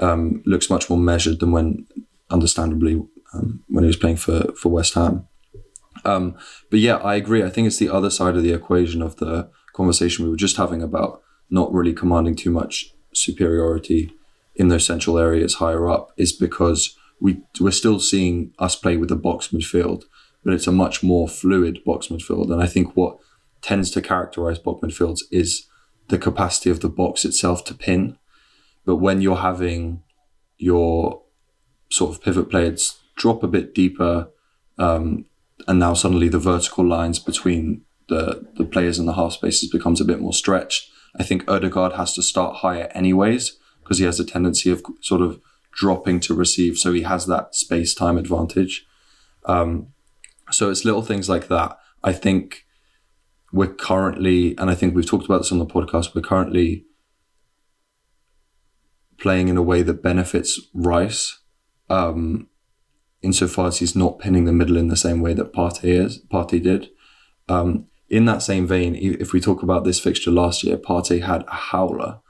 [0.00, 1.86] um, looks much more measured than when,
[2.30, 3.02] understandably,
[3.34, 5.28] um, when he was playing for for West Ham.
[6.04, 6.36] Um,
[6.70, 7.42] but yeah, I agree.
[7.42, 10.56] I think it's the other side of the equation of the conversation we were just
[10.56, 14.12] having about not really commanding too much superiority
[14.54, 19.10] in those central areas higher up is because we we're still seeing us play with
[19.10, 20.04] a box midfield,
[20.44, 22.52] but it's a much more fluid box midfield.
[22.52, 23.18] And I think what
[23.62, 25.66] tends to characterize box midfields is
[26.08, 28.18] the capacity of the box itself to pin.
[28.88, 30.02] But when you're having
[30.56, 31.20] your
[31.92, 34.30] sort of pivot players drop a bit deeper,
[34.78, 35.26] um,
[35.66, 40.00] and now suddenly the vertical lines between the the players and the half spaces becomes
[40.00, 40.90] a bit more stretched.
[41.20, 45.20] I think Odegaard has to start higher anyways because he has a tendency of sort
[45.20, 45.38] of
[45.70, 48.86] dropping to receive, so he has that space time advantage.
[49.44, 49.88] Um,
[50.50, 51.78] so it's little things like that.
[52.02, 52.64] I think
[53.52, 56.86] we're currently, and I think we've talked about this on the podcast, we're currently
[59.18, 61.40] playing in a way that benefits Rice,
[61.90, 62.48] um,
[63.22, 66.22] insofar as he's not pinning the middle in the same way that Partey is.
[66.26, 66.90] Partey did.
[67.48, 71.42] Um, in that same vein, if we talk about this fixture last year, Partey had
[71.48, 72.20] a howler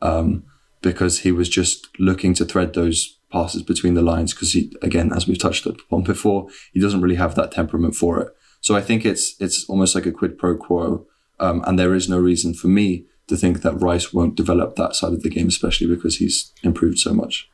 [0.00, 0.44] um,
[0.80, 4.32] because he was just looking to thread those passes between the lines.
[4.32, 8.20] Because he, again, as we've touched upon before, he doesn't really have that temperament for
[8.20, 8.32] it.
[8.60, 11.06] So I think it's it's almost like a quid pro quo,
[11.38, 14.94] um, and there is no reason for me to think that Rice won't develop that
[14.94, 17.50] side of the game, especially because he's improved so much.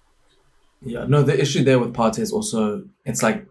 [0.85, 3.47] Yeah, no, the issue there with Partey is also it's like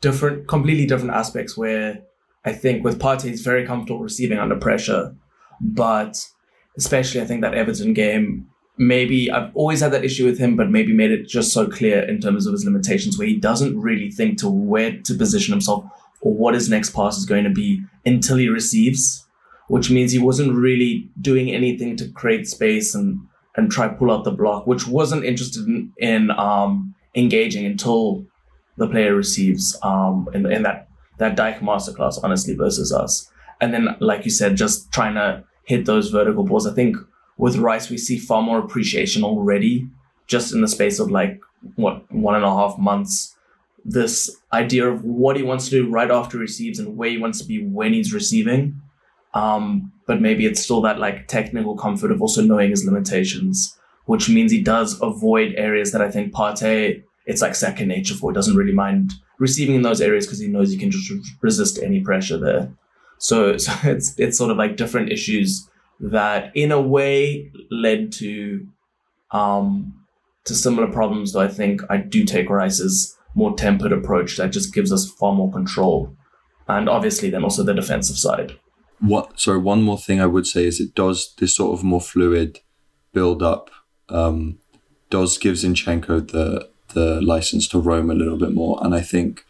[0.00, 2.00] different, completely different aspects where
[2.44, 5.14] I think with Partey he's very comfortable receiving under pressure,
[5.60, 6.28] but
[6.76, 10.70] especially I think that Everton game maybe I've always had that issue with him, but
[10.70, 14.10] maybe made it just so clear in terms of his limitations where he doesn't really
[14.10, 15.84] think to where to position himself
[16.20, 19.26] or what his next pass is going to be until he receives,
[19.72, 23.18] which means he wasn't really doing anything to create space and
[23.56, 28.22] and try pull out the block, which wasn't interested in, in um, engaging until
[28.76, 33.30] the player receives um, in, in that that Dyche masterclass, honestly, versus us.
[33.62, 36.66] And then, like you said, just trying to hit those vertical balls.
[36.66, 36.98] I think
[37.38, 39.88] with Rice, we see far more appreciation already,
[40.26, 41.40] just in the space of like
[41.76, 43.34] what one and a half months.
[43.86, 47.16] This idea of what he wants to do right after he receives and where he
[47.16, 48.81] wants to be when he's receiving.
[49.34, 54.28] Um, but maybe it's still that like technical comfort of also knowing his limitations, which
[54.28, 58.30] means he does avoid areas that I think Partey it's like second nature for.
[58.30, 61.78] He doesn't really mind receiving in those areas because he knows he can just resist
[61.82, 62.72] any pressure there.
[63.18, 65.68] So, so it's it's sort of like different issues
[66.00, 68.66] that in a way led to
[69.30, 69.94] um
[70.44, 74.74] to similar problems though I think I do take Rice's more tempered approach that just
[74.74, 76.14] gives us far more control.
[76.68, 78.58] And obviously then also the defensive side.
[79.02, 82.00] What sorry, one more thing I would say is it does this sort of more
[82.00, 82.60] fluid
[83.12, 83.70] build up
[84.08, 84.58] um
[85.10, 88.78] does give Zinchenko the the license to roam a little bit more.
[88.82, 89.44] And I think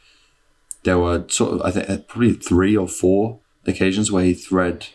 [0.84, 4.88] there were sort of I think probably three or four occasions where he thread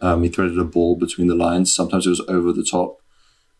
[0.00, 1.74] um, he threaded a ball between the lines.
[1.74, 3.00] Sometimes it was over the top,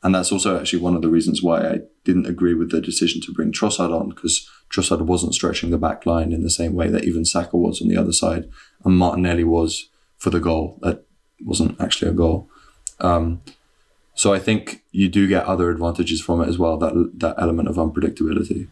[0.02, 3.20] and that's also actually one of the reasons why I didn't agree with the decision
[3.22, 6.88] to bring Trossard on because Trossard wasn't stretching the back line in the same way
[6.88, 8.48] that even Saka was on the other side,
[8.84, 9.88] and Martinelli was
[10.22, 10.78] for the goal.
[10.82, 11.04] That
[11.44, 12.48] wasn't actually a goal.
[13.00, 13.42] Um,
[14.14, 16.76] so I think you do get other advantages from it as well.
[16.78, 18.68] That that element of unpredictability.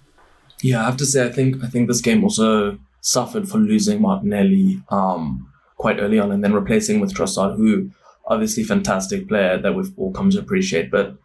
[0.62, 4.00] Yeah, I have to say, I think I think this game also suffered for losing
[4.00, 7.90] Martinelli um, quite early on, and then replacing with Trossard, who
[8.26, 11.16] obviously fantastic player that we've all come to appreciate, but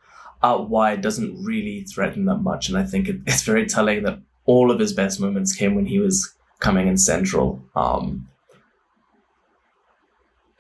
[0.42, 2.70] out wide doesn't really threaten that much.
[2.70, 5.86] And I think it, it's very telling that all of his best moments came when
[5.86, 7.62] he was coming in central.
[7.76, 8.28] Um,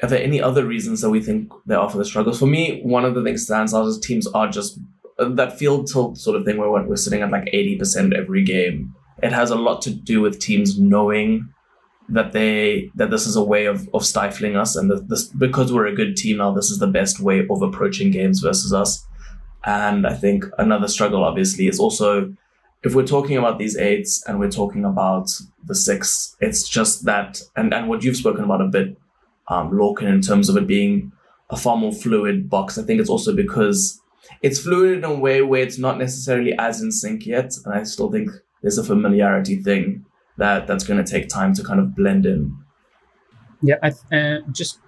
[0.05, 2.37] are there any other reasons that we think are for the struggles?
[2.37, 4.79] For me, one of the things that stands out is teams are just
[5.17, 8.93] that field tilt sort of thing where we're sitting at like 80% every game.
[9.23, 11.49] It has a lot to do with teams knowing
[12.07, 15.73] that they that this is a way of, of stifling us and that this because
[15.73, 19.07] we're a good team now this is the best way of approaching games versus us
[19.63, 22.31] and i think another struggle obviously is also
[22.83, 25.31] if we're talking about these eights and we're talking about
[25.65, 28.95] the six, it's just that, and, and what you've spoken about a bit,
[29.47, 31.11] um, Lorcan, in terms of it being
[31.49, 32.77] a far more fluid box.
[32.77, 34.01] I think it's also because
[34.41, 37.83] it's fluid in a way where it's not necessarily as in sync yet, and I
[37.83, 38.29] still think
[38.61, 40.05] there's a familiarity thing
[40.37, 42.57] that that's going to take time to kind of blend in.
[43.61, 44.79] Yeah, I, uh, just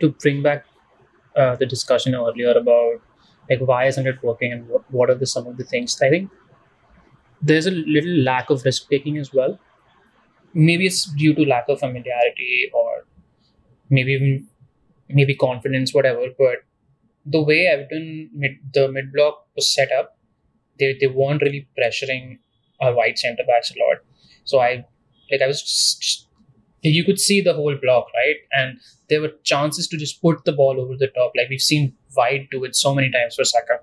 [0.00, 0.66] to bring back
[1.36, 3.00] uh, the discussion earlier about
[3.48, 6.08] like why isn't it working and what, what are the some of the things i
[6.08, 6.30] think
[7.40, 9.58] there's a little lack of risk taking as well
[10.54, 13.04] maybe it's due to lack of familiarity or
[13.96, 14.34] maybe even
[15.20, 16.64] maybe confidence whatever but
[17.34, 18.06] the way everton
[18.42, 20.16] mid the mid block was set up
[20.78, 22.38] they, they weren't really pressuring
[22.80, 23.98] our wide center backs a lot
[24.44, 24.70] so i
[25.30, 26.28] like i was just,
[26.82, 28.78] you could see the whole block right and
[29.08, 32.48] there were chances to just put the ball over the top like we've seen White
[32.50, 33.80] do it so many times for Saka.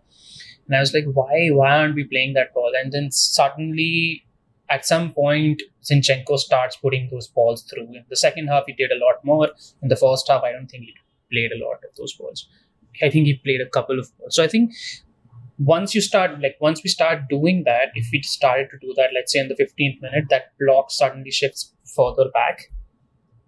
[0.68, 2.72] And I was like, why why aren't we playing that ball?
[2.80, 4.26] And then suddenly
[4.70, 7.88] at some point Zinchenko starts putting those balls through.
[7.88, 9.50] In the second half he did a lot more.
[9.82, 10.96] In the first half, I don't think he
[11.32, 12.48] played a lot of those balls.
[13.02, 14.36] I think he played a couple of balls.
[14.36, 14.74] So I think
[15.58, 19.10] once you start like once we start doing that, if we started to do that,
[19.14, 22.72] let's say in the 15th minute, that block suddenly shifts further back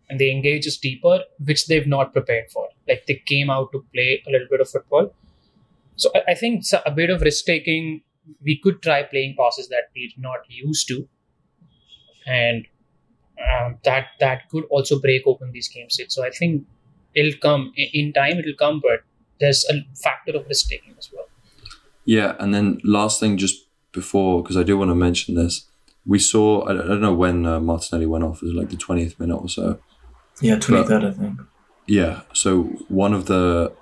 [0.09, 2.67] and they engage us deeper, which they've not prepared for.
[2.87, 5.13] Like they came out to play a little bit of football.
[5.95, 8.01] So I, I think a bit of risk taking.
[8.43, 11.07] We could try playing passes that we're not used to,
[12.25, 12.65] and
[13.39, 16.15] um, that that could also break open these game states.
[16.15, 16.65] So I think
[17.13, 18.37] it'll come in time.
[18.37, 19.03] It'll come, but
[19.39, 21.27] there's a factor of risk taking as well.
[22.05, 25.67] Yeah, and then last thing, just before, because I do want to mention this,
[26.05, 28.41] we saw I don't know when uh, Martinelli went off.
[28.41, 29.79] It was like the twentieth minute or so.
[30.41, 31.41] Yeah, twenty third, I think.
[31.87, 32.21] Yeah.
[32.33, 33.73] So one of the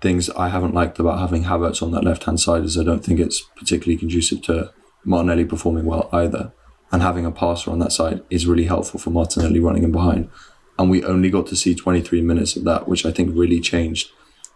[0.00, 3.04] things I haven't liked about having Havertz on that left hand side is I don't
[3.04, 4.72] think it's particularly conducive to
[5.04, 6.52] Martinelli performing well either.
[6.94, 10.30] And having a passer on that side is really helpful for Martinelli running in behind.
[10.78, 14.12] And we only got to see 23 minutes of that, which I think really changed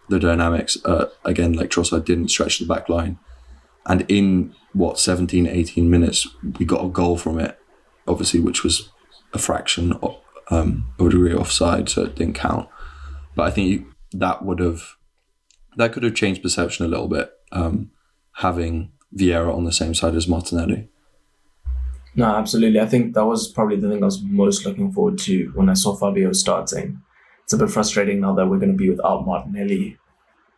[0.08, 0.78] the dynamics.
[0.84, 3.18] Uh, again, like Trossard didn't stretch the back line.
[3.86, 6.28] And in what, 17, 18 minutes,
[6.60, 7.58] we got a goal from it,
[8.06, 8.88] obviously, which was
[9.32, 12.68] a fraction of, um, a degree offside, so it didn't count.
[13.34, 14.94] But I think you, that would have
[15.76, 17.90] that could have changed perception a little bit, um,
[18.34, 20.88] having Vieira on the same side as Martinelli.
[22.18, 22.80] No, absolutely.
[22.80, 25.74] I think that was probably the thing I was most looking forward to when I
[25.74, 27.00] saw Fabio starting.
[27.44, 29.96] It's a bit frustrating now that we're going to be without Martinelli,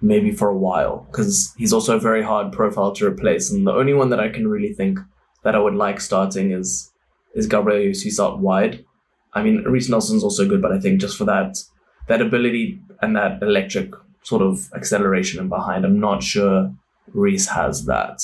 [0.01, 3.51] maybe for a while, because he's also a very hard profile to replace.
[3.51, 5.01] And the only one that I can really think
[5.43, 6.91] that I would like starting is
[7.35, 8.83] is Gabriel Jesus out wide.
[9.35, 11.59] I mean, Reiss Nelson's also good, but I think just for that
[12.09, 13.93] that ability and that electric
[14.23, 16.75] sort of acceleration in behind, I'm not sure
[17.13, 18.23] Reiss has that.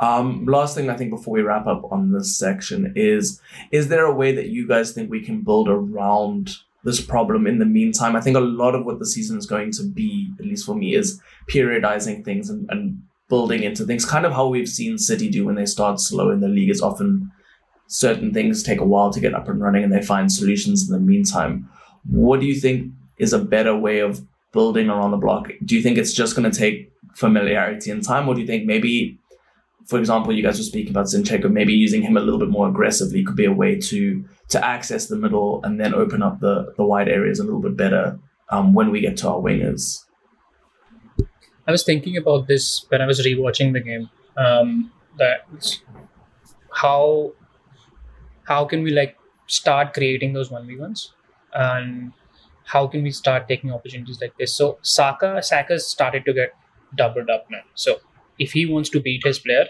[0.00, 4.06] Um, last thing I think before we wrap up on this section is is there
[4.06, 8.16] a way that you guys think we can build around this problem in the meantime?
[8.16, 10.74] I think a lot of what the season is going to be, at least for
[10.74, 14.06] me, is periodizing things and, and building into things.
[14.06, 16.80] Kind of how we've seen City do when they start slow in the league is
[16.80, 17.30] often
[17.86, 20.94] certain things take a while to get up and running and they find solutions in
[20.94, 21.68] the meantime.
[22.08, 25.50] What do you think is a better way of building around the block?
[25.64, 28.64] Do you think it's just going to take familiarity and time, or do you think
[28.64, 29.18] maybe,
[29.90, 32.68] for example, you guys were speaking about Zinchenko, maybe using him a little bit more
[32.68, 36.72] aggressively could be a way to to access the middle and then open up the
[36.76, 38.18] the wide areas a little bit better
[38.50, 40.04] um, when we get to our wingers?
[41.66, 44.08] I was thinking about this when I was rewatching the game.
[44.36, 45.40] Um, that
[46.72, 47.32] how
[48.44, 51.08] how can we like start creating those 1v1s
[51.52, 52.12] and
[52.64, 56.54] how can we start taking opportunities like this so saka saka's started to get
[56.94, 57.96] doubled up now so
[58.46, 59.66] if he wants to beat his player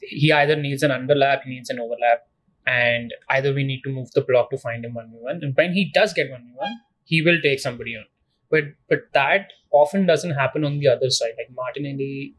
[0.00, 2.26] he either needs an underlap he needs an overlap
[2.66, 5.90] and either we need to move the block to find him 1v1 and when he
[5.92, 8.04] does get 1v1 he will take somebody on.
[8.50, 11.32] But but that often doesn't happen on the other side.
[11.38, 12.34] Like martinelli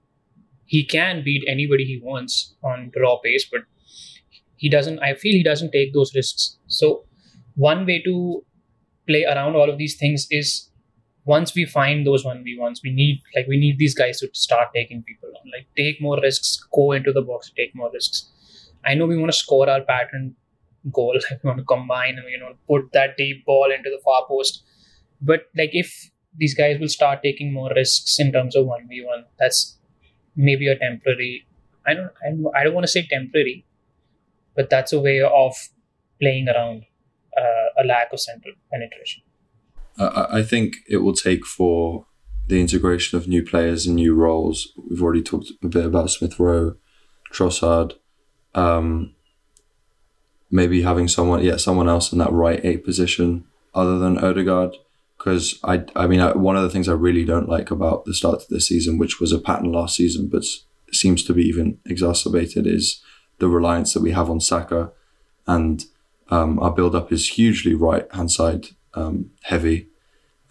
[0.66, 3.62] he can beat anybody he wants on raw pace but
[4.58, 6.58] he doesn't i feel he doesn't take those risks.
[6.68, 7.06] So
[7.56, 8.44] one way to
[9.08, 10.70] play around all of these things is
[11.26, 15.04] once we find those 1v1s we need like we need these guys to start taking
[15.04, 15.52] people on.
[15.52, 18.32] Like take more risks go into the box take more risks.
[18.86, 20.36] I know we want to score our pattern
[20.92, 24.02] goal like we want to combine and you know put that deep ball into the
[24.04, 24.64] far post.
[25.22, 29.78] But like if these guys will start taking more risks in terms of 1v1 that's
[30.36, 31.48] maybe a temporary
[31.88, 32.12] i don't
[32.54, 33.66] i don't, want to say temporary
[34.54, 35.56] but that's a way of
[36.20, 36.84] playing around
[37.38, 39.24] uh, a lack of central penetration.
[39.98, 42.06] I think it will take for
[42.48, 44.74] the integration of new players and new roles.
[44.90, 46.76] We've already talked a bit about Smith Rowe,
[47.34, 47.94] Trossard,
[48.54, 49.16] um,
[50.52, 54.76] maybe having someone, yeah, someone else in that right eight position other than Odegaard.
[55.18, 58.14] Because I, I mean, I, one of the things I really don't like about the
[58.14, 60.44] start of this season, which was a pattern last season, but
[60.92, 63.02] seems to be even exacerbated, is
[63.40, 64.92] the reliance that we have on Saka,
[65.48, 65.86] and
[66.30, 69.88] um, our build up is hugely right hand side um, heavy,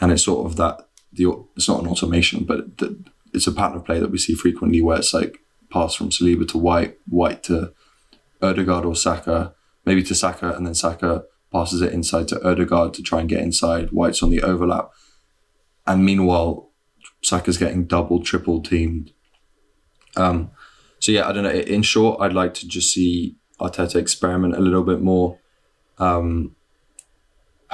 [0.00, 3.78] and it's sort of that the it's not an automation, but the, it's a pattern
[3.78, 5.38] of play that we see frequently where it's like
[5.70, 7.72] pass from Saliba to White, White to
[8.40, 13.02] Odegaard or Saka, maybe to Saka, and then Saka passes it inside to Odegaard to
[13.02, 13.90] try and get inside.
[13.90, 14.90] White's on the overlap,
[15.86, 16.70] and meanwhile,
[17.22, 19.12] Saka's getting double, triple teamed.
[20.16, 20.50] Um,
[21.00, 21.50] so yeah, I don't know.
[21.50, 25.38] In short, I'd like to just see Arteta experiment a little bit more.
[25.98, 26.56] Um,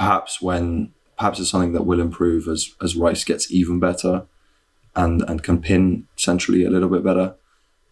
[0.01, 4.25] perhaps when perhaps it's something that will improve as as Rice gets even better
[4.95, 7.35] and and can pin centrally a little bit better.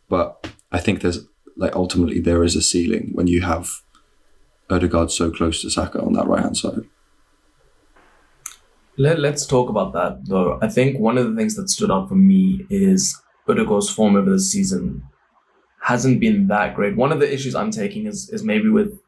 [0.09, 1.19] But I think there's
[1.55, 3.69] like ultimately there is a ceiling when you have
[4.71, 6.85] Odegaard so close to Saka on that right hand side.
[8.97, 10.57] Let, let's talk about that though.
[10.63, 14.31] I think one of the things that stood out for me is Odegaard's form over
[14.31, 15.03] the season
[15.83, 16.95] hasn't been that great.
[16.95, 18.99] One of the issues I'm taking is is maybe with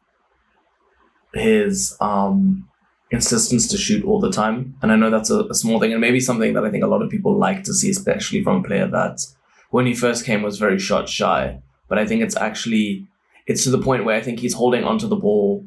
[1.34, 2.68] his um
[3.12, 4.74] insistence to shoot all the time.
[4.82, 6.88] And I know that's a, a, small thing and maybe something that I think a
[6.88, 9.20] lot of people like to see, especially from a player that
[9.70, 11.60] when he first came was very shot shy.
[11.88, 13.06] But I think it's actually
[13.46, 15.66] it's to the point where I think he's holding onto the ball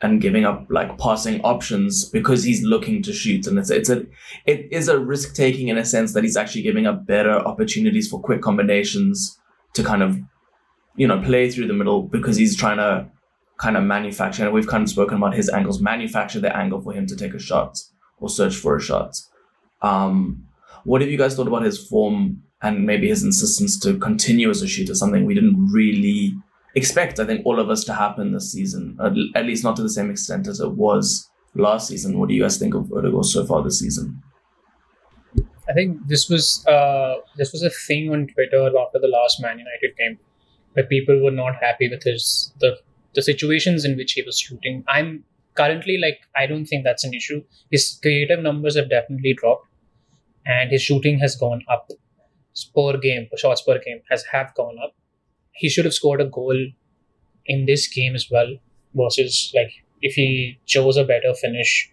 [0.00, 3.46] and giving up like passing options because he's looking to shoot.
[3.46, 4.06] And it's it's a
[4.46, 8.08] it is a risk taking in a sense that he's actually giving up better opportunities
[8.08, 9.38] for quick combinations
[9.74, 10.18] to kind of
[10.96, 13.06] you know play through the middle because he's trying to
[13.58, 16.92] kind of manufacture, and we've kind of spoken about his angles, manufacture the angle for
[16.92, 17.78] him to take a shot
[18.18, 19.16] or search for a shot.
[19.82, 20.46] Um,
[20.84, 24.62] what have you guys thought about his form and maybe his insistence to continue as
[24.62, 26.34] a shooter, something we didn't really
[26.74, 28.98] expect, I think, all of us to happen this season,
[29.34, 32.18] at least not to the same extent as it was last season.
[32.18, 34.22] What do you guys think of Odegaard so far this season?
[35.68, 39.58] I think this was uh, this was a thing on Twitter after the last Man
[39.58, 40.18] United game,
[40.74, 42.78] where people were not happy with his the
[43.16, 44.84] the situations in which he was shooting.
[44.86, 47.42] I'm currently like I don't think that's an issue.
[47.70, 49.66] His creative numbers have definitely dropped,
[50.44, 51.90] and his shooting has gone up.
[52.74, 54.94] Per game, shots per game has have gone up.
[55.52, 56.56] He should have scored a goal
[57.46, 58.54] in this game as well.
[58.94, 61.90] Versus like if he chose a better finish,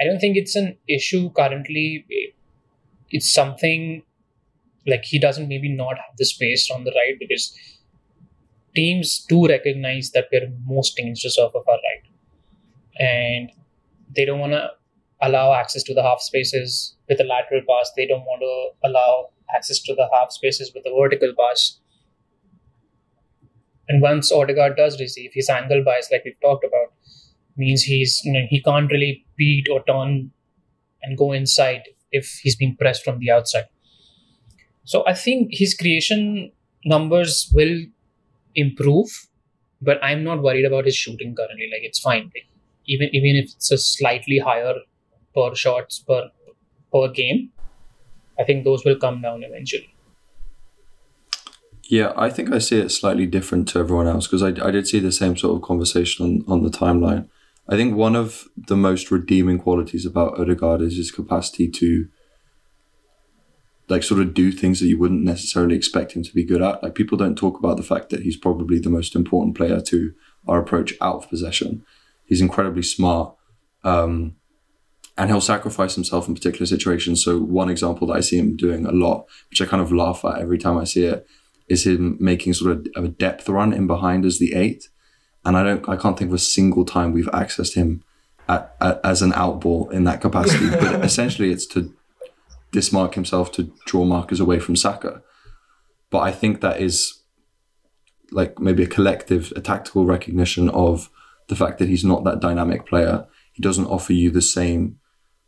[0.00, 2.06] I don't think it's an issue currently.
[3.10, 4.02] It's something
[4.86, 7.54] like he doesn't maybe not have the space on the right because
[8.74, 12.10] teams do recognize that we're most dangerous off of our right.
[12.98, 13.50] And
[14.14, 14.70] they don't want to
[15.22, 17.90] allow access to the half spaces with a lateral pass.
[17.96, 21.80] They don't want to allow access to the half spaces with a vertical pass.
[23.88, 26.92] And once Odegaard does receive, his angle bias, like we've talked about,
[27.56, 30.30] means he's you know, he can't really beat or turn
[31.02, 33.66] and go inside if he's being pressed from the outside.
[34.84, 36.52] So I think his creation
[36.84, 37.84] numbers will
[38.54, 39.08] improve,
[39.80, 41.68] but I'm not worried about his shooting currently.
[41.72, 42.30] Like it's fine.
[42.34, 42.48] Like,
[42.86, 44.74] even even if it's a slightly higher
[45.34, 46.30] per shots per
[46.92, 47.50] per game,
[48.38, 49.94] I think those will come down eventually.
[51.88, 54.86] Yeah, I think I see it slightly different to everyone else because I, I did
[54.86, 57.28] see the same sort of conversation on, on the timeline.
[57.68, 62.08] I think one of the most redeeming qualities about Odegaard is his capacity to
[63.88, 66.82] like sort of do things that you wouldn't necessarily expect him to be good at.
[66.82, 70.14] Like people don't talk about the fact that he's probably the most important player to
[70.48, 71.84] our approach out of possession.
[72.24, 73.34] He's incredibly smart.
[73.82, 74.36] Um,
[75.16, 77.22] and he'll sacrifice himself in particular situations.
[77.24, 80.24] So one example that I see him doing a lot, which I kind of laugh
[80.24, 81.26] at every time I see it,
[81.68, 84.88] is him making sort of a depth run in behind as the eight.
[85.44, 88.02] And I don't, I can't think of a single time we've accessed him
[88.48, 90.70] at, at, as an outball in that capacity.
[90.70, 91.94] but essentially, it's to
[92.74, 95.22] dismark himself to draw markers away from Saka.
[96.10, 97.22] But I think that is
[98.30, 101.08] like maybe a collective, a tactical recognition of
[101.48, 103.26] the fact that he's not that dynamic player.
[103.52, 104.98] He doesn't offer you the same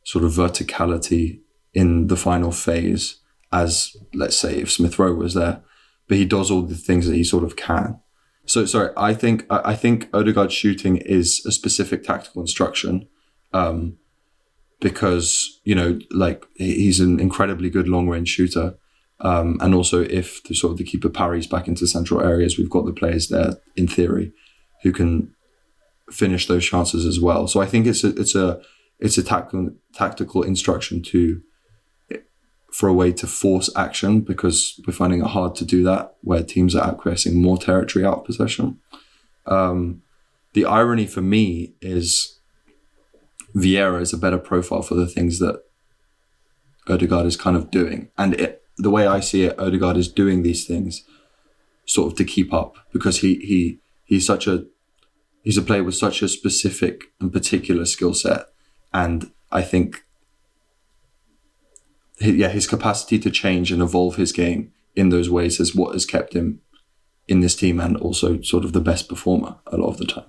[0.04, 1.40] sort of verticality
[1.74, 3.20] in the final phase
[3.52, 5.62] as, let's say, if Smith Rowe was there.
[6.08, 8.00] But he does all the things that he sort of can.
[8.44, 13.08] So sorry, I think I think Odegaard's shooting is a specific tactical instruction.
[13.52, 13.98] Um,
[14.80, 18.74] because you know like he's an incredibly good long range shooter
[19.20, 22.70] um, and also if the sort of the keeper parries back into central areas we've
[22.70, 24.32] got the players there in theory
[24.82, 25.34] who can
[26.10, 28.60] finish those chances as well so i think it's a it's a
[29.00, 31.40] it's a tactical tactical instruction to
[32.76, 36.42] for a way to force action because we're finding it hard to do that where
[36.42, 38.78] teams are acquiescing more territory out of possession.
[39.46, 40.02] Um,
[40.52, 42.35] the irony for me is
[43.56, 45.62] Vieira is a better profile for the things that
[46.88, 48.10] Odegaard is kind of doing.
[48.18, 51.04] And it, the way I see it, Odegaard is doing these things
[51.86, 54.66] sort of to keep up because he he he's such a
[55.42, 58.46] he's a player with such a specific and particular skill set,
[58.92, 60.02] and I think
[62.18, 66.06] yeah his capacity to change and evolve his game in those ways is what has
[66.06, 66.60] kept him
[67.28, 70.24] in this team and also sort of the best performer a lot of the time.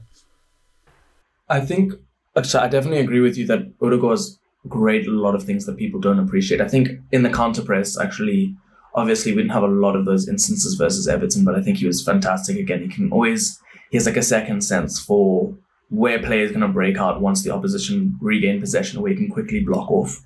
[1.48, 1.94] I think
[2.38, 6.20] I definitely agree with you that Odegaard's great a lot of things that people don't
[6.20, 6.62] appreciate.
[6.62, 8.56] I think in the counter press, actually,
[8.96, 11.88] obviously we didn't have a lot of those instances versus Everton, but I think he
[11.88, 12.58] was fantastic.
[12.58, 13.60] Again, he can always
[13.90, 15.56] he has like a second sense for
[15.90, 19.62] where players going to break out once the opposition regain possession, where he can quickly
[19.62, 20.24] block off.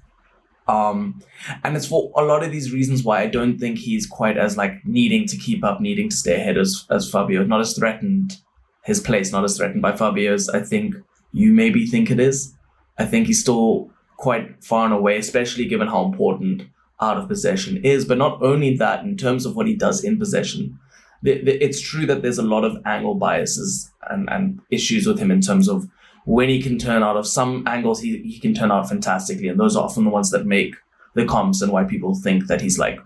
[0.68, 1.22] Um,
[1.64, 4.58] and it's for a lot of these reasons why I don't think he's quite as
[4.58, 7.44] like needing to keep up, needing to stay ahead as as Fabio.
[7.44, 8.38] Not as threatened
[8.84, 10.50] his place, not as threatened by Fabio's.
[10.50, 10.96] I think
[11.32, 12.54] you maybe think it is.
[12.98, 16.64] I think he's still quite far and away, especially given how important
[17.02, 18.06] out of possession is.
[18.06, 20.78] But not only that, in terms of what he does in possession,
[21.24, 25.42] it's true that there's a lot of angle biases and, and issues with him in
[25.42, 25.88] terms of
[26.26, 29.48] when he can turn out of some angles, he, he can turn out fantastically.
[29.48, 30.76] And those are often the ones that make
[31.16, 33.00] the comps and why people think that he's like,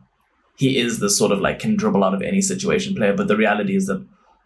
[0.58, 3.14] he is the sort of like can dribble out of any situation player.
[3.14, 4.06] But the reality is that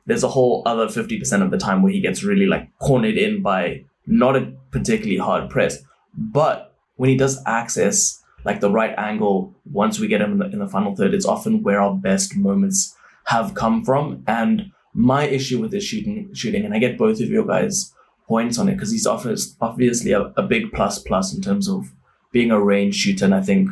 [0.09, 3.43] there's a whole other 50% of the time where he gets really like cornered in
[3.43, 5.77] by not a particularly hard press,
[6.17, 10.45] but when he does access like the right angle, once we get him in the,
[10.45, 12.95] in the final third, it's often where our best moments
[13.25, 14.23] have come from.
[14.25, 17.93] And my issue with this shooting, shooting, and I get both of your guys'
[18.27, 21.93] points on it because he's obviously a, a big plus plus in terms of
[22.31, 23.25] being a range shooter.
[23.25, 23.69] And I think,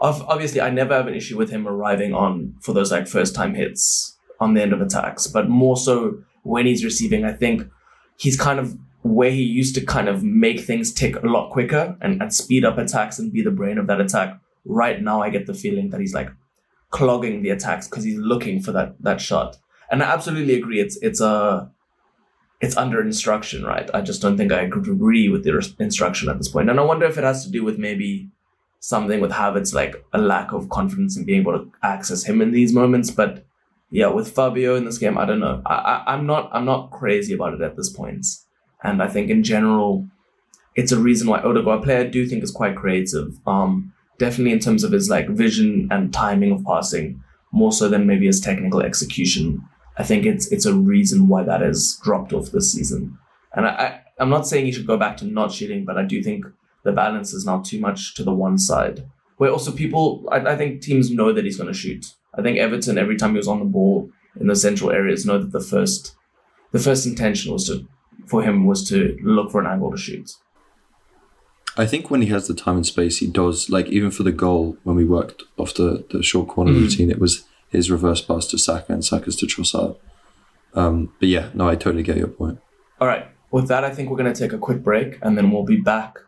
[0.00, 3.54] obviously, I never have an issue with him arriving on for those like first time
[3.54, 7.24] hits on the end of attacks, but more so when he's receiving.
[7.24, 7.68] I think
[8.16, 11.96] he's kind of where he used to kind of make things tick a lot quicker
[12.00, 14.38] and, and speed up attacks and be the brain of that attack.
[14.64, 16.30] Right now, I get the feeling that he's like
[16.90, 19.56] clogging the attacks because he's looking for that that shot.
[19.90, 20.80] And I absolutely agree.
[20.80, 21.70] It's it's a
[22.60, 23.88] it's under instruction, right?
[23.94, 26.68] I just don't think I agree with the instruction at this point.
[26.68, 28.30] And I wonder if it has to do with maybe
[28.80, 32.50] something with habits like a lack of confidence in being able to access him in
[32.50, 33.10] these moments.
[33.10, 33.46] But
[33.90, 35.62] yeah, with Fabio in this game, I don't know.
[35.64, 38.26] I, I I'm not I'm not crazy about it at this point.
[38.82, 40.06] And I think in general,
[40.76, 43.34] it's a reason why Odegaard player I do think is quite creative.
[43.46, 47.22] Um, definitely in terms of his like vision and timing of passing,
[47.52, 49.62] more so than maybe his technical execution.
[49.96, 53.18] I think it's it's a reason why that has dropped off this season.
[53.54, 56.04] And I, I I'm not saying he should go back to not shooting, but I
[56.04, 56.44] do think
[56.84, 59.08] the balance is not too much to the one side.
[59.36, 62.06] Where also people, I, I think teams know that he's going to shoot.
[62.34, 65.38] I think Everton, every time he was on the ball in the central areas, know
[65.38, 66.14] that the first,
[66.72, 67.86] the first intention was to
[68.26, 70.30] for him was to look for an angle to shoot.
[71.76, 73.70] I think when he has the time and space, he does.
[73.70, 76.80] Like even for the goal, when we worked off the, the short corner mm.
[76.80, 79.96] routine, it was his reverse pass to Saka and Saka's to Trossard.
[80.74, 82.58] Um, but yeah, no, I totally get your point.
[83.00, 83.28] All right.
[83.50, 85.76] With that, I think we're going to take a quick break and then we'll be
[85.76, 86.18] back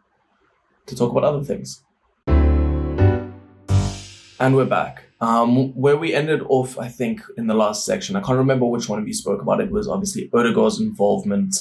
[0.86, 1.82] to talk about other things.
[4.38, 5.09] And we're back.
[5.20, 8.88] Um, where we ended off, I think, in the last section, I can't remember which
[8.88, 11.56] one of you spoke about it, was obviously Odegaard's involvement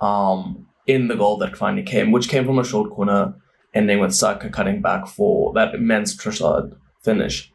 [0.00, 3.34] um, in the goal that finally came, which came from a short corner,
[3.72, 7.50] ending with Saka cutting back for that immense Trossard finish.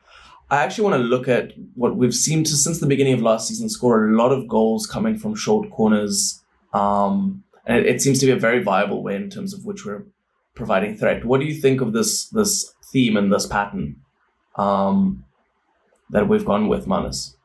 [0.49, 3.47] I actually want to look at what we've seen to since the beginning of last
[3.47, 6.43] season score a lot of goals coming from short corners.
[6.73, 9.85] Um, and it, it, seems to be a very viable way in terms of which
[9.85, 10.05] we're
[10.53, 11.25] providing threat.
[11.25, 13.97] What do you think of this this theme and this pattern
[14.55, 15.25] um,
[16.13, 17.35] that we've gone with, Manas?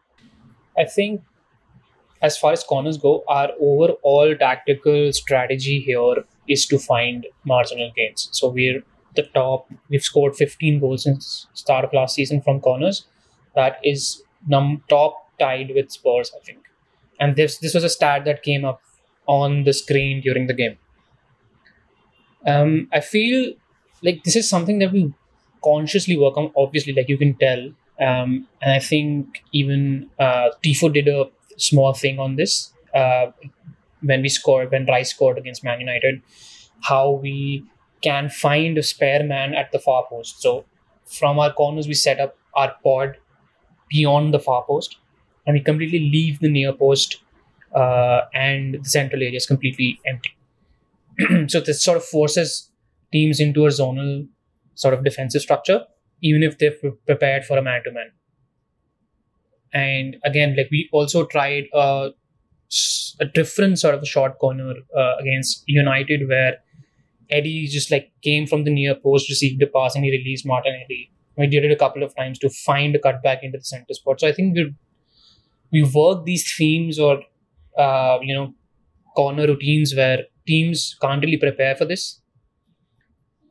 [0.79, 1.23] I think
[2.23, 8.29] as far as corners go, our overall tactical strategy here is to find marginal gains.
[8.33, 8.83] So we're
[9.15, 9.69] the top.
[9.89, 13.07] We've scored 15 goals since start of last season from corners.
[13.55, 16.61] That is num top tied with Spurs, I think.
[17.21, 18.81] And this this was a stat that came up
[19.27, 20.79] on the screen during the game.
[22.47, 23.55] Um, I feel
[24.03, 25.13] like this is something that we
[25.63, 26.53] consciously work on.
[26.57, 27.71] Obviously, like you can tell,
[28.01, 33.33] um, and I think even uh, Tifo did a small thing on this uh,
[34.03, 36.23] when we scored when Rice scored against Man United,
[36.83, 37.65] how we
[38.03, 40.41] can find a spare man at the far post.
[40.41, 40.65] So
[41.05, 43.17] from our corners, we set up our pod
[43.89, 44.97] beyond the far post,
[45.47, 47.21] and we completely leave the near post
[47.75, 50.37] uh, and the central area is completely empty.
[51.49, 52.71] so this sort of forces
[53.13, 54.29] teams into a zonal
[54.75, 55.85] sort of defensive structure
[56.23, 56.75] even if they're
[57.07, 58.11] prepared for a man to man.
[59.73, 62.13] And again, like we also tried a
[63.35, 66.59] different sort of a short corner uh, against United where
[67.31, 71.11] Eddie just like came from the near post, received a pass, and he released Martinelli.
[71.37, 74.21] We did it a couple of times to find a cutback into the center spot.
[74.21, 74.75] So I think we
[75.71, 77.23] we work these themes or
[77.79, 78.55] uh, you know
[79.15, 82.21] corner routines where teams can't really prepare for this,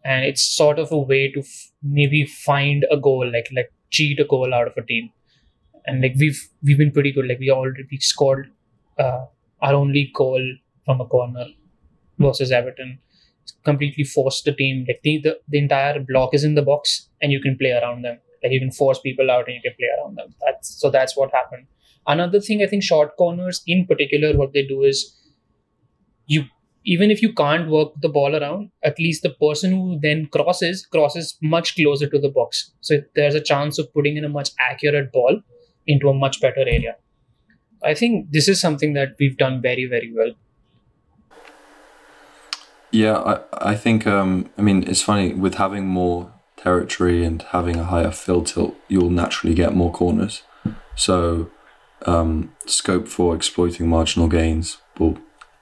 [0.04, 1.44] and it's sort of a way to
[1.82, 5.12] maybe find a goal, like like cheat a goal out of a team.
[5.86, 7.28] And like we've we've been pretty good.
[7.28, 8.52] Like we already scored
[9.00, 9.26] uh,
[9.62, 10.42] our only goal
[10.86, 11.46] from a corner
[12.20, 13.00] versus Everton
[13.64, 14.86] completely force the team.
[14.88, 18.04] Like the, the the entire block is in the box, and you can play around
[18.04, 18.20] them.
[18.44, 20.34] Like you can force people out, and you can play around them.
[20.46, 21.68] That's so that's what happened.
[22.06, 25.16] Another thing, I think short corners in particular, what they do is
[26.26, 26.46] you
[26.88, 30.86] even if you can't work the ball around, at least the person who then crosses
[30.86, 32.72] crosses much closer to the box.
[32.80, 35.42] So there's a chance of putting in a much accurate ball
[35.86, 36.96] into a much better area.
[37.84, 40.34] I think this is something that we've done very very well.
[42.92, 47.76] Yeah, I, I think, um, I mean, it's funny with having more territory and having
[47.76, 50.44] a higher field tilt, you'll naturally get more corners.
[50.96, 51.52] So,
[52.06, 55.18] um, scope for exploiting marginal gains will,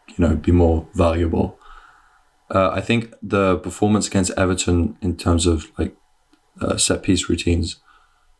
[0.08, 1.60] you know, be more valuable.
[2.50, 5.96] Uh, I think the performance against Everton in terms of like
[6.62, 7.78] uh, set piece routines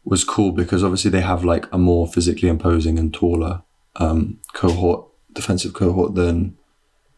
[0.04, 3.64] was cool because obviously they have like a more physically imposing and taller
[3.96, 6.56] um, cohort, defensive cohort than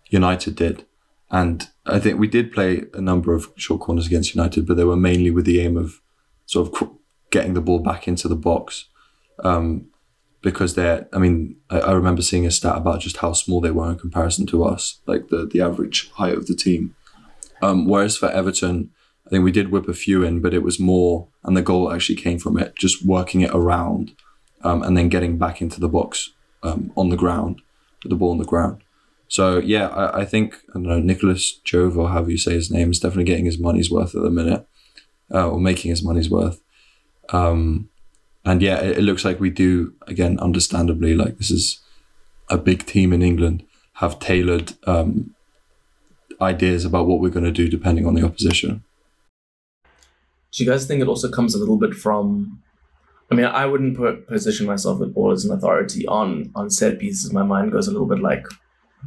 [0.10, 0.86] United did.
[1.30, 4.86] And I think we did play a number of short corners against United, but they
[4.86, 6.02] were mainly with the aim of
[6.46, 6.92] sort of
[7.30, 8.86] getting the ball back into the box.
[9.44, 9.88] Um,
[10.48, 13.70] because they're, I mean, I, I remember seeing a stat about just how small they
[13.70, 16.96] were in comparison to us, like the, the average height of the team.
[17.62, 18.92] Um, whereas for Everton,
[19.26, 21.92] I think we did whip a few in, but it was more, and the goal
[21.92, 24.16] actually came from it, just working it around
[24.64, 26.32] um, and then getting back into the box
[26.64, 27.62] um, on the ground,
[28.04, 28.82] with the ball on the ground.
[29.28, 32.72] So yeah, I, I think I don't know Nicolas Jover or however you say his
[32.72, 34.66] name is definitely getting his money's worth at the minute,
[35.34, 36.62] uh, or making his money's worth.
[37.34, 37.90] Um,
[38.48, 41.82] and yeah, it, it looks like we do again, understandably, like this is
[42.50, 43.64] a big team in England
[43.98, 45.34] have tailored um,
[46.40, 48.84] ideas about what we're going to do depending on the opposition.
[50.52, 52.62] Do you guys think it also comes a little bit from?
[53.30, 57.00] I mean, I wouldn't put, position myself with ball as an authority on on set
[57.00, 57.34] pieces.
[57.34, 58.46] My mind goes a little bit like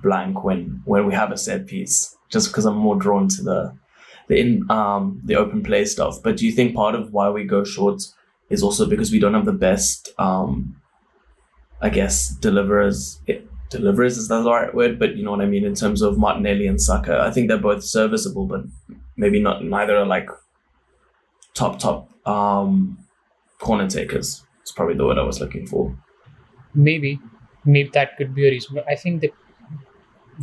[0.03, 3.75] blank when when we have a set piece, just because I'm more drawn to the
[4.29, 6.23] the in um the open play stuff.
[6.23, 8.03] But do you think part of why we go short
[8.51, 10.77] is also because we don't have the best um
[11.81, 14.99] I guess deliverers it, deliverers is the right word?
[14.99, 17.21] But you know what I mean in terms of Martinelli and Saka.
[17.21, 18.63] I think they're both serviceable, but
[19.17, 20.29] maybe not neither are like
[21.55, 22.99] top top um
[23.61, 24.45] corner takers.
[24.63, 25.97] It's probably the word I was looking for.
[26.75, 27.19] Maybe,
[27.65, 28.79] maybe that could be a reason.
[28.89, 29.33] I think that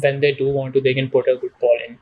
[0.02, 1.98] when they do want to, they can put a good ball in.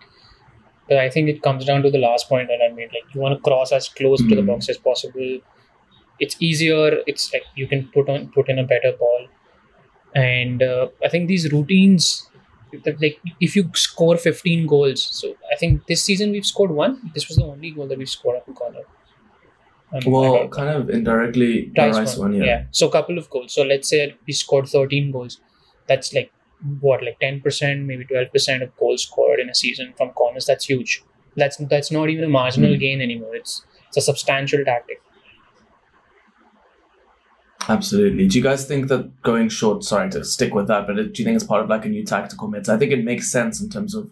[0.88, 2.90] But I think it comes down to the last point that I made.
[2.94, 4.48] Like you want to cross as close to the Mm.
[4.48, 5.40] box as possible.
[6.20, 7.00] It's easier.
[7.08, 9.28] It's like you can put on put in a better ball,
[10.14, 12.30] and uh, I think these routines.
[12.84, 17.12] that, Like if you score 15 goals, so I think this season we've scored one.
[17.14, 18.82] This was the only goal that we've scored up in corner.
[19.94, 22.66] Um, Well, kind of indirectly, the Rice rice one, one, yeah.
[22.72, 23.54] So a couple of goals.
[23.54, 25.40] So let's say we scored 13 goals.
[25.88, 26.32] That's like
[26.80, 30.46] what, like 10%, maybe 12% of goals scored in a season from corners.
[30.46, 31.04] That's huge.
[31.38, 32.80] That's that's not even a marginal Hmm.
[32.80, 33.36] gain anymore.
[33.36, 35.02] It's it's a substantial tactic.
[37.68, 38.28] Absolutely.
[38.28, 41.26] Do you guys think that going short, sorry to stick with that, but do you
[41.26, 42.74] think it's part of like a new tactical meta?
[42.74, 44.10] I think it makes sense in terms of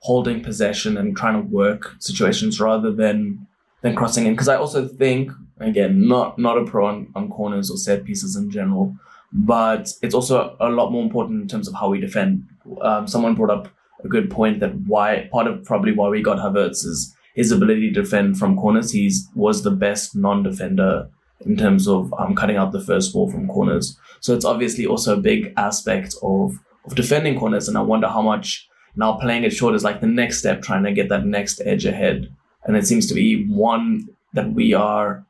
[0.00, 3.46] holding possession and trying to work situations rather than
[3.82, 4.32] than crossing in.
[4.32, 5.30] Because I also think,
[5.60, 8.96] again, not not a pro on, on corners or set pieces in general,
[9.32, 12.46] but it's also a lot more important in terms of how we defend.
[12.80, 13.68] Um, someone brought up
[14.04, 17.92] a good point that why part of probably why we got Havertz is his ability
[17.92, 18.90] to defend from corners.
[18.90, 21.08] He's was the best non-defender
[21.46, 23.98] in terms of um, cutting out the first ball from corners.
[24.20, 28.22] So it's obviously also a big aspect of of defending corners, and I wonder how
[28.22, 31.60] much now playing it short is like the next step, trying to get that next
[31.64, 32.34] edge ahead.
[32.64, 35.24] And it seems to be one that we are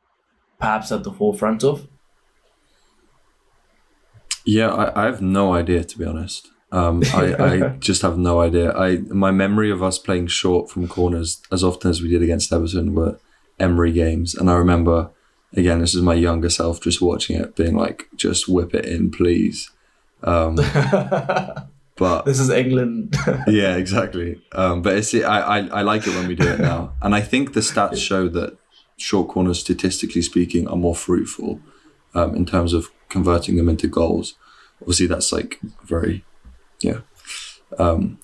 [0.59, 1.89] perhaps at the forefront of.
[4.45, 6.49] Yeah, I, I have no idea to be honest.
[6.73, 8.73] Um, I, I just have no idea.
[8.73, 12.53] I my memory of us playing short from corners as often as we did against
[12.53, 13.19] Everton were
[13.61, 15.11] Emery games, and I remember
[15.55, 19.11] again this is my younger self just watching it, being like, just whip it in,
[19.11, 19.71] please.
[20.23, 20.57] Um,
[21.97, 23.15] but this is England.
[23.47, 24.41] yeah, exactly.
[24.53, 27.21] Um, but it's I, I I like it when we do it now, and I
[27.21, 28.57] think the stats show that
[28.97, 31.61] short corners, statistically speaking, are more fruitful
[32.15, 34.35] um, in terms of converting them into goals.
[34.81, 36.25] Obviously, that's like very,
[36.81, 37.01] yeah.
[37.79, 38.19] Um,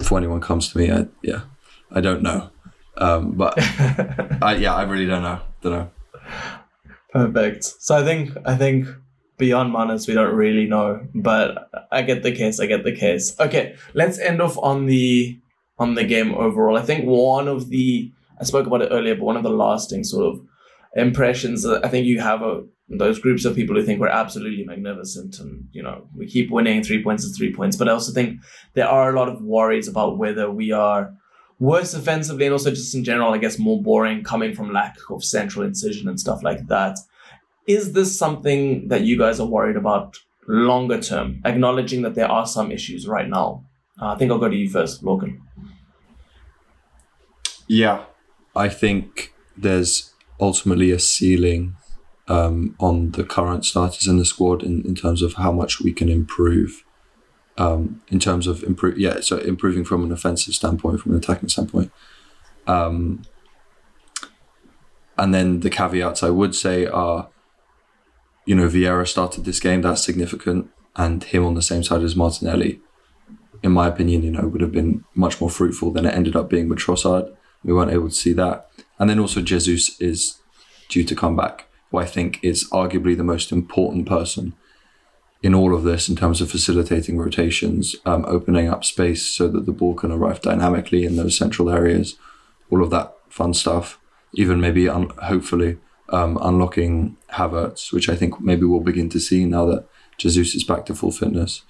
[0.00, 1.42] if anyone comes to me, I, yeah,
[1.90, 2.50] I don't know.
[2.96, 3.54] Um, but
[4.42, 5.40] I, yeah, I really don't know.
[5.62, 5.90] Don't know.
[7.10, 7.64] Perfect.
[7.64, 8.86] So I think I think
[9.38, 12.60] beyond Manas we don't really know, but I get the case.
[12.60, 13.38] I get the case.
[13.40, 15.38] Okay, let's end off on the
[15.78, 16.76] on the game overall.
[16.76, 20.04] I think one of the I spoke about it earlier, but one of the lasting
[20.04, 20.40] sort of
[20.96, 24.64] impressions that I think you have a those groups of people who think we're absolutely
[24.64, 28.12] magnificent and you know we keep winning three points is three points but i also
[28.12, 28.40] think
[28.72, 31.12] there are a lot of worries about whether we are
[31.58, 35.24] worse offensively and also just in general i guess more boring coming from lack of
[35.24, 36.98] central incision and stuff like that?
[37.66, 42.46] Is this something that you guys are worried about longer term acknowledging that there are
[42.46, 43.64] some issues right now?
[44.00, 45.40] Uh, i think i'll go to you first Lorcan
[47.66, 48.04] yeah
[48.54, 51.76] i think there's ultimately a ceiling
[52.28, 55.92] um, on the current starters in the squad in, in terms of how much we
[55.92, 56.84] can improve.
[57.58, 61.48] Um, in terms of improve, yeah, so improving from an offensive standpoint, from an attacking
[61.48, 61.90] standpoint.
[62.68, 63.22] Um,
[65.16, 67.28] and then the caveats I would say are,
[68.46, 72.14] you know, Vieira started this game, that's significant, and him on the same side as
[72.14, 72.80] Martinelli,
[73.64, 76.48] in my opinion, you know, would have been much more fruitful than it ended up
[76.48, 77.34] being with Trossard.
[77.64, 78.70] We weren't able to see that.
[79.00, 80.38] And then also Jesus is
[80.88, 84.54] due to come back who I think is arguably the most important person
[85.42, 89.66] in all of this in terms of facilitating rotations, um, opening up space so that
[89.66, 92.16] the ball can arrive dynamically in those central areas,
[92.70, 94.00] all of that fun stuff.
[94.34, 95.78] Even maybe, un- hopefully,
[96.10, 99.86] um, unlocking Havertz, which I think maybe we'll begin to see now that
[100.16, 101.62] Jesus is back to full fitness.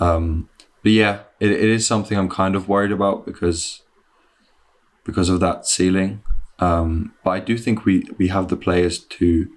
[0.00, 0.48] Um,
[0.82, 3.82] but yeah, it, it is something I'm kind of worried about because
[5.04, 6.22] because of that ceiling.
[6.58, 9.50] Um, but I do think we we have the players to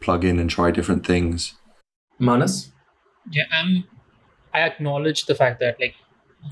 [0.00, 1.54] plug in and try different things.
[2.18, 2.72] Manas?
[3.30, 3.84] Yeah, I'm.
[4.54, 5.94] I acknowledge the fact that like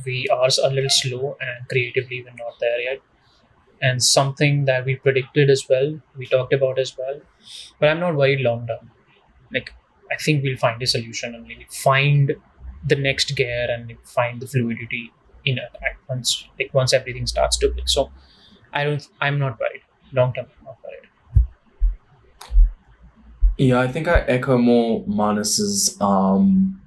[0.05, 3.01] we are a little slow and creatively we're not there yet,
[3.81, 7.21] and something that we predicted as well, we talked about as well.
[7.81, 8.91] But I'm not worried long term.
[9.53, 9.73] Like
[10.11, 12.35] I think we'll find a solution and really find
[12.87, 15.13] the next gear and find the fluidity
[15.45, 15.71] in it
[16.09, 17.89] once like once everything starts to click.
[17.89, 18.11] So
[18.73, 19.07] I don't.
[19.21, 19.83] I'm not worried.
[20.13, 21.02] Long term, I'm not worried.
[23.59, 26.81] Yeah, I think I echo more Manas's um,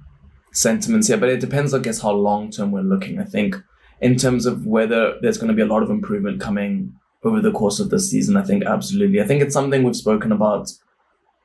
[0.52, 3.20] sentiments here, but it depends, I guess, how long term we're looking.
[3.20, 3.56] I think
[4.00, 6.92] in terms of whether there's going to be a lot of improvement coming
[7.24, 9.20] over the course of the season, I think absolutely.
[9.20, 10.72] I think it's something we've spoken about.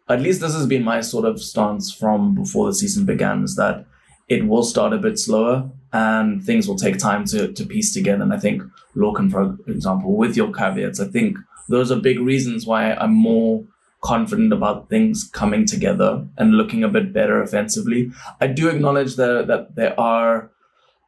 [0.10, 3.56] At least this has been my sort of stance from before the season began is
[3.56, 3.86] that
[4.28, 8.24] it will start a bit slower and things will take time to, to piece together.
[8.24, 8.64] And I think
[8.96, 11.38] Lorcan, for example, with your caveats, I think
[11.70, 13.64] those are big reasons why I'm more
[14.02, 18.12] confident about things coming together and looking a bit better offensively.
[18.40, 20.52] I do acknowledge that that there are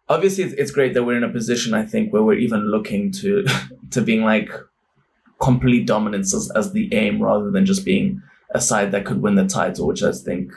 [0.09, 3.11] obviously it's, it's great that we're in a position I think where we're even looking
[3.13, 3.45] to
[3.91, 4.51] to being like
[5.41, 8.21] complete dominance as, as the aim rather than just being
[8.51, 10.53] a side that could win the title, which I think,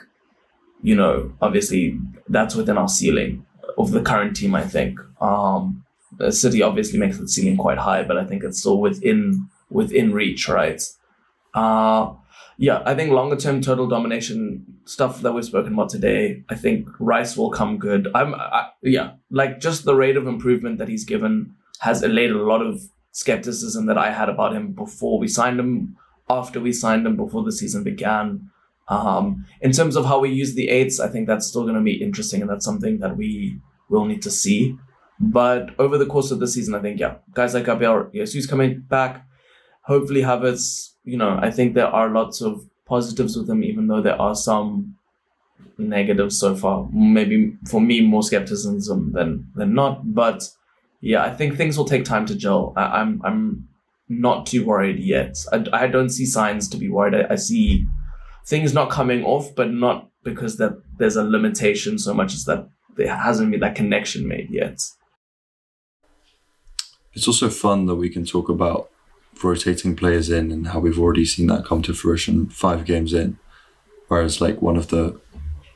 [0.81, 3.45] you know, obviously that's within our ceiling
[3.77, 4.99] of the current team, I think.
[5.19, 5.83] Um,
[6.17, 10.13] the City obviously makes the ceiling quite high, but I think it's still within within
[10.13, 10.81] reach, right?
[11.53, 12.13] Uh,
[12.57, 16.43] yeah, I think longer term total domination stuff that we've spoken about today.
[16.49, 18.07] I think Rice will come good.
[18.15, 22.41] I'm, I, yeah, like just the rate of improvement that he's given has allayed a
[22.41, 22.81] lot of
[23.11, 25.97] skepticism that I had about him before we signed him,
[26.29, 28.49] after we signed him, before the season began.
[28.89, 31.81] Um, in terms of how we use the eights, I think that's still going to
[31.81, 34.77] be interesting, and that's something that we will need to see.
[35.19, 38.81] But over the course of the season, I think yeah, guys like Gabriel Jesus coming
[38.81, 39.26] back.
[39.87, 40.93] Hopefully, Havertz.
[41.05, 44.35] You know, I think there are lots of positives with him, even though there are
[44.35, 44.97] some
[45.77, 46.87] negatives so far.
[46.91, 50.13] Maybe for me, more skepticism than than not.
[50.13, 50.49] But
[50.99, 52.73] yeah, I think things will take time to gel.
[52.75, 53.69] I, I'm I'm
[54.09, 55.37] not too worried yet.
[55.53, 57.15] I, I don't see signs to be worried.
[57.15, 57.85] I, I see
[58.45, 62.67] things not coming off, but not because that there's a limitation so much as that
[62.97, 64.81] there hasn't been that connection made yet.
[67.13, 68.89] It's also fun that we can talk about
[69.43, 73.37] rotating players in and how we've already seen that come to fruition five games in.
[74.07, 75.19] Whereas, like, one of the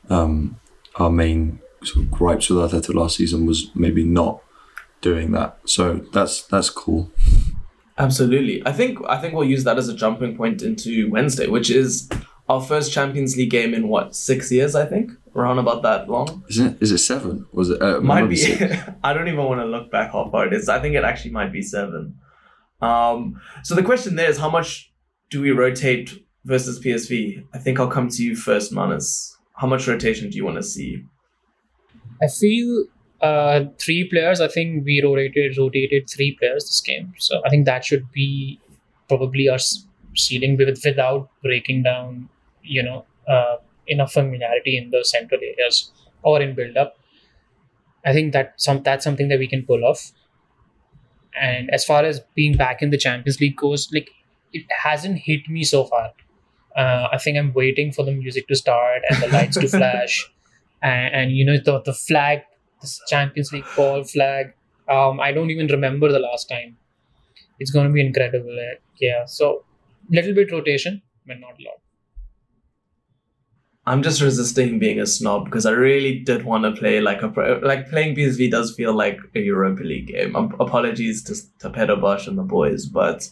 [0.08, 0.58] um,
[0.96, 4.42] our main sort of gripes with Arteta last season was maybe not
[5.00, 5.58] doing that.
[5.64, 7.10] So that's that's cool.
[7.98, 8.66] Absolutely.
[8.66, 12.08] I think I think we'll use that as a jumping point into Wednesday, which is
[12.48, 14.74] our first Champions League game in what six years?
[14.74, 16.44] I think around about that long.
[16.48, 16.82] Isn't it?
[16.82, 17.46] Is it seven?
[17.52, 17.82] Was it?
[17.82, 18.42] Uh, might be.
[19.04, 20.68] I don't even want to look back how far it is.
[20.68, 22.18] I think it actually might be seven.
[22.82, 24.92] Um, so the question there is how much
[25.30, 27.44] do we rotate versus PSV?
[27.54, 29.36] I think I'll come to you first, Manas.
[29.54, 31.04] How much rotation do you want to see?
[32.22, 32.84] I feel
[33.20, 34.40] uh, three players.
[34.40, 38.60] I think we rotated rotated three players this game, so I think that should be
[39.08, 39.58] probably our
[40.14, 42.28] ceiling with without breaking down,
[42.62, 43.56] you know, uh,
[43.86, 46.96] enough familiarity in the central areas or in build up.
[48.04, 50.12] I think that some that's something that we can pull off.
[51.40, 54.10] And as far as being back in the Champions League goes, like
[54.52, 56.12] it hasn't hit me so far.
[56.76, 60.30] Uh, I think I'm waiting for the music to start and the lights to flash,
[60.82, 62.40] and, and, you know the the flag,
[62.80, 64.54] the Champions League ball flag.
[64.88, 66.76] Um, I don't even remember the last time.
[67.58, 68.56] It's going to be incredible.
[68.58, 69.64] Uh, yeah, so
[70.08, 71.80] little bit rotation, but not a lot.
[73.84, 77.60] I'm just resisting being a snob because I really did want to play like a
[77.62, 80.36] like playing PSV does feel like a Europa League game.
[80.36, 83.28] Um, apologies to to Peter Bosz and the boys, but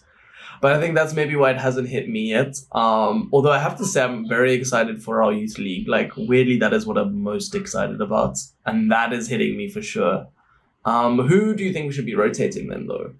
[0.61, 2.57] but I think that's maybe why it hasn't hit me yet.
[2.72, 5.88] Um, although I have to say I'm very excited for our youth league.
[5.88, 9.82] Like weirdly, that is what I'm most excited about, and that is hitting me for
[9.82, 10.26] sure.
[10.84, 13.14] Um, who do you think we should be rotating then, though?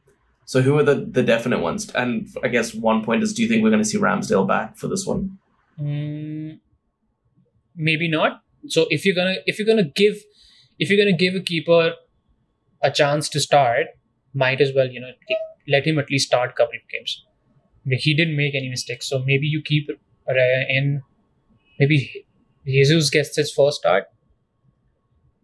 [0.47, 1.91] So who are the the definite ones?
[1.91, 4.77] And I guess one point is, do you think we're going to see Ramsdale back
[4.77, 5.39] for this one?
[5.81, 6.59] Mm,
[7.77, 8.43] maybe not.
[8.69, 10.17] So if you're gonna if you're gonna give
[10.79, 11.95] if you're gonna give a keeper
[12.83, 13.87] a chance to start,
[14.35, 15.13] might as well you know
[15.69, 17.25] let him at least start couple of games
[17.89, 19.09] he didn't make any mistakes.
[19.09, 19.89] So maybe you keep
[20.29, 21.03] Raya in.
[21.79, 22.27] Maybe
[22.67, 24.05] Jesus gets his first start,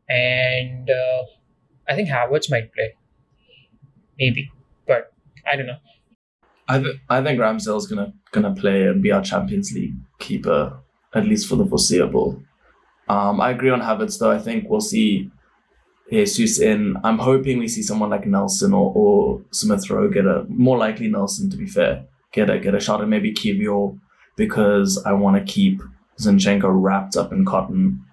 [0.09, 1.23] and uh,
[1.89, 2.95] I think Havertz might play.
[4.19, 4.51] Maybe,
[4.87, 5.13] but
[5.51, 5.79] I don't know.
[6.69, 10.79] I th- I think Ramsdale's gonna gonna play and be our Champions League keeper
[11.17, 12.43] at least for the foreseeable.
[13.09, 14.31] Um, I agree on Havertz though.
[14.31, 15.31] I think we'll see
[16.11, 16.97] Jesus in.
[17.03, 21.09] I'm hoping we see someone like Nelson or, or Smith Rowe get a more likely
[21.09, 22.07] Nelson to be fair
[22.37, 23.99] get a get a shot at maybe Kiwior
[24.37, 25.83] because I want to keep
[26.21, 28.05] Zinchenko wrapped up in cotton.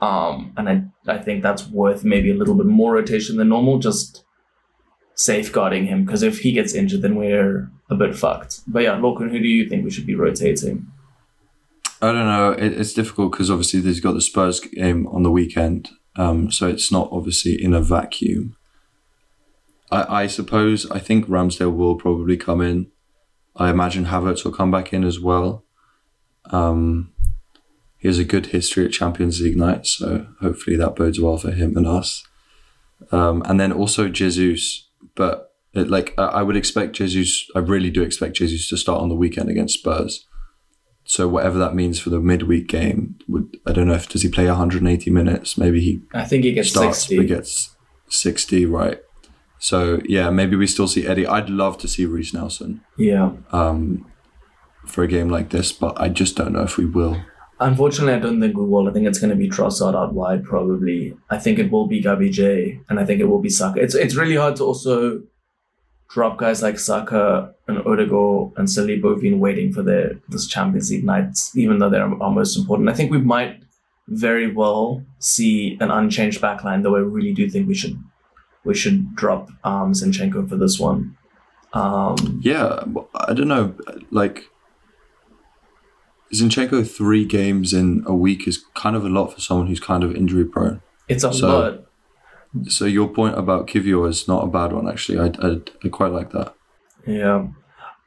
[0.00, 3.78] Um, and I, I think that's worth maybe a little bit more rotation than normal,
[3.78, 4.24] just
[5.14, 6.04] safeguarding him.
[6.04, 8.60] Because if he gets injured, then we're a bit fucked.
[8.66, 10.86] But yeah, Lorcan, who do you think we should be rotating?
[12.02, 12.50] I don't know.
[12.50, 16.66] It, it's difficult because obviously they've got the Spurs game on the weekend, um, so
[16.68, 18.56] it's not obviously in a vacuum.
[19.92, 22.90] I, I suppose I think Ramsdale will probably come in.
[23.54, 25.64] I imagine Havertz will come back in as well.
[26.46, 27.12] Um,
[27.98, 31.52] he has a good history at Champions League night, so hopefully that bodes well for
[31.52, 32.24] him and us.
[33.12, 38.02] Um, and then also Jesus, but it, like I would expect Jesus, I really do
[38.02, 40.26] expect Jesus to start on the weekend against Spurs.
[41.04, 44.28] So whatever that means for the midweek game, would I don't know if does he
[44.28, 45.58] play 180 minutes?
[45.58, 46.02] Maybe he.
[46.14, 47.16] I think he gets starts, 60.
[47.16, 47.76] But gets
[48.08, 49.00] 60, right?
[49.58, 51.26] So yeah, maybe we still see Eddie.
[51.26, 52.82] I'd love to see Reiss Nelson.
[52.96, 53.32] Yeah.
[53.50, 54.06] Um,
[54.86, 57.22] for a game like this, but I just don't know if we will.
[57.60, 58.88] Unfortunately, I don't think we will.
[58.88, 61.16] I think it's going to be Trossard out wide, probably.
[61.30, 63.80] I think it will be Gabby J, and I think it will be Saka.
[63.80, 65.22] It's it's really hard to also
[66.12, 70.90] drop guys like Saka and Odegaard and Saliba who've been waiting for their this Champions
[70.90, 72.88] League nights, even though they're our most important.
[72.88, 73.62] I think we might
[74.08, 77.98] very well see an unchanged backline, though I really do think we should
[78.64, 81.16] we should drop um, Zinchenko for this one.
[81.72, 82.84] Um, yeah,
[83.14, 83.74] I don't know.
[84.10, 84.44] Like
[86.34, 90.04] Zinchenko, three games in a week is kind of a lot for someone who's kind
[90.04, 90.82] of injury prone.
[91.08, 91.81] It's a so, lot.
[92.68, 95.18] So your point about Kiwior is not a bad one, actually.
[95.18, 96.54] I, I, I quite like that.
[97.06, 97.48] Yeah.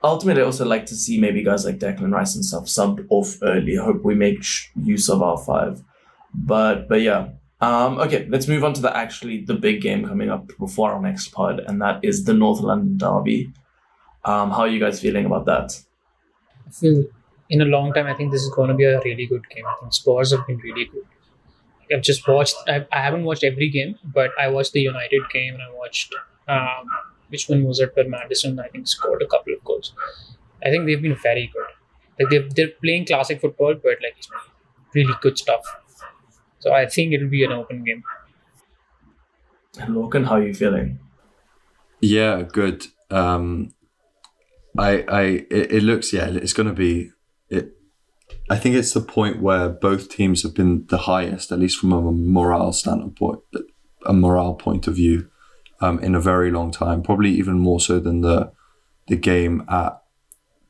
[0.03, 3.37] Ultimately, I also like to see maybe guys like Declan Rice and stuff subbed off
[3.41, 3.79] early.
[3.79, 5.81] I hope we make use of our five.
[6.33, 7.29] But but yeah,
[7.61, 11.01] um, okay, let's move on to the actually the big game coming up before our
[11.01, 13.51] next pod, and that is the North London Derby.
[14.25, 15.81] Um, how are you guys feeling about that?
[16.67, 17.05] I feel
[17.49, 19.65] in a long time, I think this is going to be a really good game.
[19.65, 21.05] I think Spurs have been really good.
[21.93, 22.55] I've just watched.
[22.67, 26.15] I, I haven't watched every game, but I watched the United game and I watched
[26.47, 26.89] um,
[27.29, 27.95] which one was it?
[27.95, 29.93] Where Maddison I think scored a couple of goals.
[30.63, 31.65] I think they've been very good.
[32.19, 34.29] Like they they're playing classic football, but like it's
[34.93, 35.63] really good stuff.
[36.59, 38.03] So I think it'll be an open game.
[39.75, 40.99] Lorcan, how are you feeling?
[41.99, 42.87] Yeah, good.
[43.11, 43.73] Um,
[44.77, 47.11] I, I, it, it looks, yeah, it's going to be.
[48.49, 51.93] I think it's the point where both teams have been the highest, at least from
[51.93, 53.39] a morale standpoint,
[54.05, 55.29] a morale point of view,
[55.81, 57.01] um, in a very long time.
[57.01, 58.51] Probably even more so than the,
[59.07, 60.01] the game at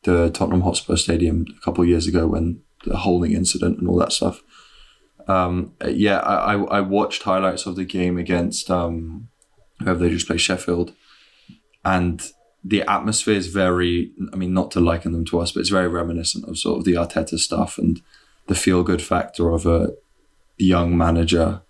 [0.04, 3.98] the Tottenham Hotspur Stadium a couple of years ago when the holding incident and all
[3.98, 4.42] that stuff.
[5.28, 9.30] Um, yeah, I, I watched highlights of the game against um,
[9.80, 10.94] whoever they just played Sheffield,
[11.84, 12.22] and
[12.68, 14.12] the atmosphere is very.
[14.34, 16.86] I mean, not to liken them to us, but it's very reminiscent of sort of
[16.86, 18.02] the Arteta stuff and
[18.48, 19.94] the feel good factor of a
[20.58, 21.62] young manager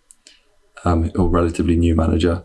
[0.86, 2.43] um, or relatively new manager.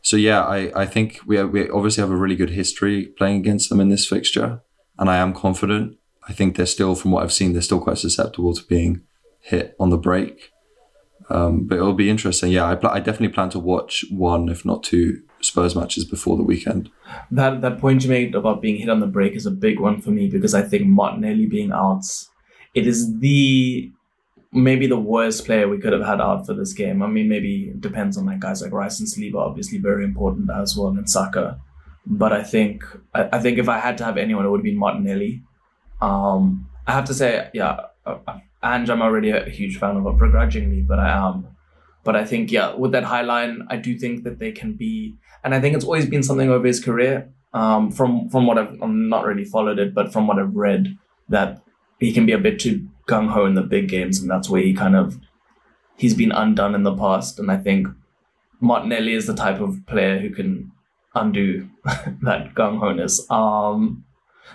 [0.00, 3.68] So yeah, I, I think we we obviously have a really good history playing against
[3.68, 4.62] them in this fixture,
[4.98, 5.98] and I am confident.
[6.28, 9.02] I think they're still, from what I've seen, they're still quite susceptible to being
[9.40, 10.50] hit on the break.
[11.28, 12.52] Um, but it'll be interesting.
[12.52, 16.36] Yeah, I, pl- I definitely plan to watch one, if not two, Spurs matches before
[16.36, 16.90] the weekend.
[17.30, 20.00] That that point you made about being hit on the break is a big one
[20.00, 22.04] for me because I think Martinelli being out,
[22.74, 23.90] it is the
[24.52, 27.02] maybe the worst player we could have had out for this game.
[27.02, 30.50] I mean, maybe it depends on like guys like Rice and Saliba, obviously very important
[30.50, 31.60] as well, and Saka.
[32.06, 32.84] But I think
[33.14, 35.42] I, I think if I had to have anyone, it would be Martinelli.
[36.00, 38.18] Um, I have to say, yeah, uh,
[38.62, 41.55] and I'm already a huge fan of it, begrudgingly, but I am.
[42.06, 45.16] But I think, yeah, with that high line, I do think that they can be,
[45.42, 47.28] and I think it's always been something over his career.
[47.52, 50.96] Um, from from what I've I'm not really followed it, but from what I've read,
[51.28, 51.60] that
[51.98, 54.62] he can be a bit too gung ho in the big games, and that's where
[54.62, 55.18] he kind of
[55.96, 57.40] he's been undone in the past.
[57.40, 57.88] And I think
[58.60, 60.70] Martinelli is the type of player who can
[61.16, 61.68] undo
[62.22, 63.20] that gung ho ness.
[63.30, 64.04] Um,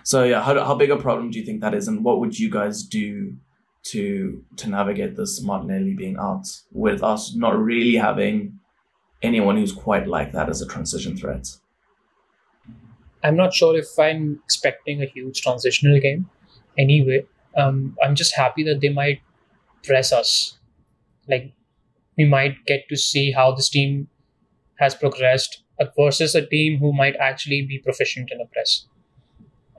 [0.03, 2.39] so yeah, how how big a problem do you think that is, and what would
[2.39, 3.35] you guys do
[3.83, 8.59] to to navigate this Martinelli being out with us not really having
[9.21, 11.47] anyone who's quite like that as a transition threat?
[13.23, 16.29] I'm not sure if I'm expecting a huge transitional game
[16.77, 17.25] anyway.
[17.55, 19.21] Um, I'm just happy that they might
[19.83, 20.57] press us.
[21.27, 21.51] Like,
[22.17, 24.07] we might get to see how this team
[24.79, 25.63] has progressed
[25.97, 28.87] versus a team who might actually be proficient in a press.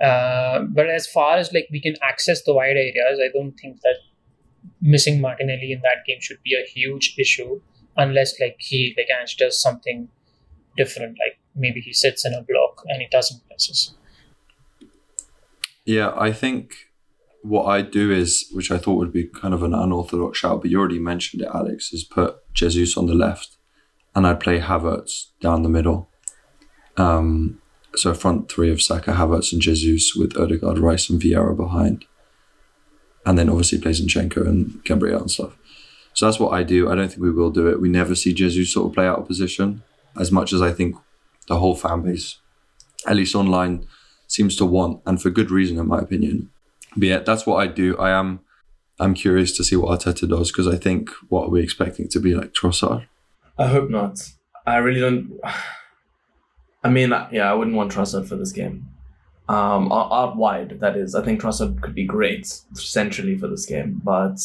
[0.03, 3.81] Uh, but as far as like we can access the wide areas, I don't think
[3.83, 3.97] that
[4.81, 7.61] missing Martinelli in that game should be a huge issue
[7.97, 10.09] unless like he like Ange does something
[10.77, 13.95] different, like maybe he sits in a block and he doesn't press us.
[15.85, 16.75] Yeah, I think
[17.43, 20.71] what I do is, which I thought would be kind of an unorthodox shout, but
[20.71, 23.57] you already mentioned it, Alex, is put Jesus on the left
[24.15, 26.11] and I'd play Havertz down the middle.
[26.97, 27.62] Um,
[27.97, 32.05] so front three of Saka, Havertz, and Jesus with Odegaard, Rice, and Vieira behind.
[33.25, 35.57] And then obviously play Zinchenko and Gabriel and stuff.
[36.15, 36.91] So that's what I do.
[36.91, 37.81] I don't think we will do it.
[37.81, 39.83] We never see Jesus sort of play out of position
[40.19, 40.97] as much as I think
[41.49, 42.39] the whole fan base,
[43.07, 43.87] at least online,
[44.27, 46.51] seems to want, and for good reason, in my opinion.
[46.97, 47.97] But yeah, that's what I do.
[47.97, 48.41] I am
[49.01, 52.21] I'm curious to see what Arteta does because I think what are we expecting to
[52.21, 53.07] be like Trossard?
[53.59, 54.21] I hope not.
[54.67, 55.41] I really don't.
[56.85, 58.89] I mean, yeah, I wouldn't want Trossard for this game.
[59.49, 61.15] Um, out wide, that is.
[61.15, 64.39] I think Trossard could be great centrally for this game, but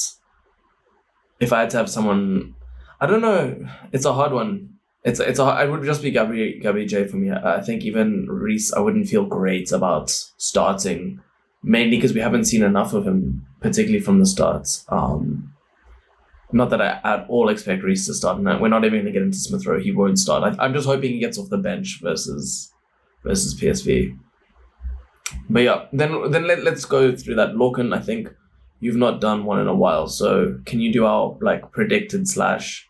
[1.40, 2.56] if I had to have someone,
[3.00, 3.68] I don't know.
[3.92, 4.70] It's a hard one.
[5.04, 5.64] It's it's a.
[5.64, 7.32] It would just be Gabby Gabby J for me.
[7.32, 11.22] I think even Reiss, I wouldn't feel great about starting,
[11.64, 14.84] mainly because we haven't seen enough of him, particularly from the start.
[14.90, 15.54] Um,
[16.54, 18.40] not that I at all expect Reiss to start.
[18.40, 19.80] No, we're not even going to get into Smith Rowe.
[19.80, 20.58] He won't start.
[20.60, 22.72] I, am just hoping he gets off the bench versus
[23.24, 24.18] versus PSV.
[25.50, 27.56] But yeah, then then let, let's go through that.
[27.56, 28.34] Lorcan, I think
[28.80, 30.08] you've not done one in a while.
[30.08, 32.88] So can you do our like predicted slash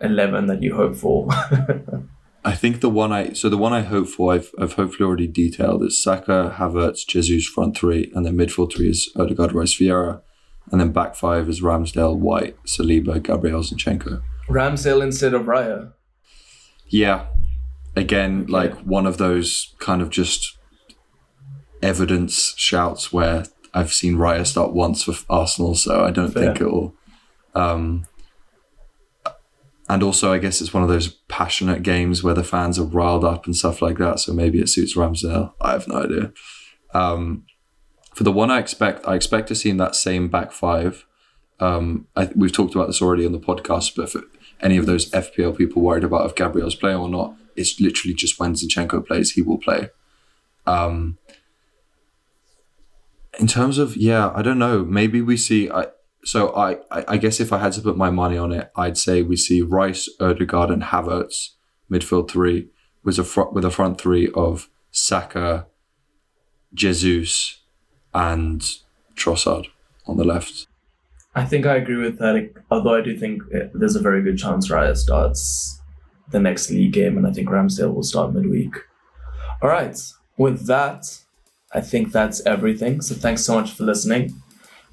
[0.00, 1.28] eleven that you hope for?
[2.46, 5.26] I think the one I so the one I hope for I've I've hopefully already
[5.26, 10.22] detailed is Saka, Havertz, Jesus front three, and then midfield three is Odegaard, Rice, Vieira
[10.74, 14.20] and then back five is Ramsdale, White, Saliba, Gabriel Zinchenko.
[14.48, 15.92] Ramsdale instead of Raya.
[16.88, 17.26] Yeah,
[17.94, 20.58] again, like one of those kind of just
[21.80, 26.46] evidence shouts where I've seen Raya start once for Arsenal, so I don't Fair.
[26.46, 26.96] think it will.
[27.54, 28.08] Um,
[29.88, 33.24] and also, I guess it's one of those passionate games where the fans are riled
[33.24, 34.18] up and stuff like that.
[34.18, 35.52] So maybe it suits Ramsdale.
[35.60, 36.32] I have no idea.
[36.92, 37.44] Um,
[38.14, 41.04] for the one I expect, I expect to see in that same back five.
[41.60, 44.22] Um, I, we've talked about this already on the podcast, but for
[44.60, 48.38] any of those FPL people worried about if Gabriel's playing or not, it's literally just
[48.38, 49.90] when Zinchenko plays, he will play.
[50.66, 51.18] Um,
[53.38, 54.84] in terms of yeah, I don't know.
[54.84, 55.70] Maybe we see.
[55.70, 55.88] I
[56.24, 58.98] so I, I I guess if I had to put my money on it, I'd
[58.98, 61.50] say we see Rice, Odegaard, and Havertz
[61.90, 62.68] midfield three
[63.02, 65.66] with a front with a front three of Saka,
[66.72, 67.60] Jesus,
[68.14, 68.60] and
[69.16, 69.66] Trossard
[70.06, 70.66] on the left.
[71.34, 72.50] I think I agree with that.
[72.70, 73.42] Although I do think
[73.74, 75.80] there's a very good chance Raya starts
[76.30, 78.74] the next league game, and I think Ramsdale will start midweek.
[79.60, 80.00] All right.
[80.36, 81.04] With that,
[81.72, 83.00] I think that's everything.
[83.00, 84.40] So thanks so much for listening.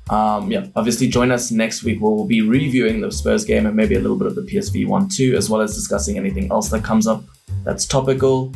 [0.09, 3.76] Um, yeah, obviously join us next week where we'll be reviewing the Spurs game and
[3.76, 6.69] maybe a little bit of the PSV one too, as well as discussing anything else
[6.69, 7.24] that comes up
[7.63, 8.51] that's topical.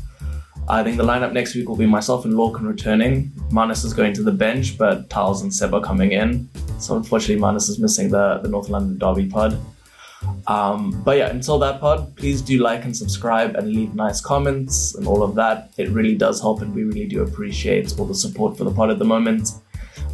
[0.67, 3.31] I think the lineup next week will be myself and Lorcan returning.
[3.51, 6.49] Manas is going to the bench, but Towells and Seb are coming in.
[6.79, 9.59] So unfortunately, Manas is missing the, the North London Derby pod.
[10.47, 14.95] Um, but yeah, until that pod, please do like and subscribe and leave nice comments
[14.95, 15.71] and all of that.
[15.77, 18.89] It really does help, and we really do appreciate all the support for the pod
[18.89, 19.51] at the moment.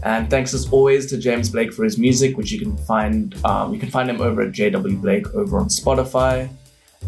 [0.03, 3.73] And thanks as always to James Blake for his music, which you can find um,
[3.73, 6.49] you can find him over at JW Blake over on Spotify.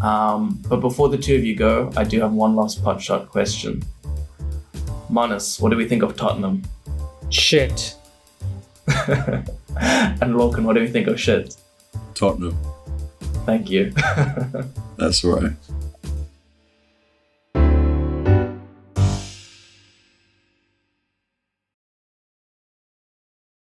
[0.01, 3.29] Um, but before the two of you go, I do have one last pot shot
[3.29, 3.83] question.
[5.09, 6.63] Manas, what do we think of Tottenham?
[7.29, 7.95] Shit.
[8.87, 11.55] and Lorcan, what do we think of shit?
[12.15, 12.57] Tottenham.
[13.45, 13.91] Thank you.
[14.97, 15.51] That's right.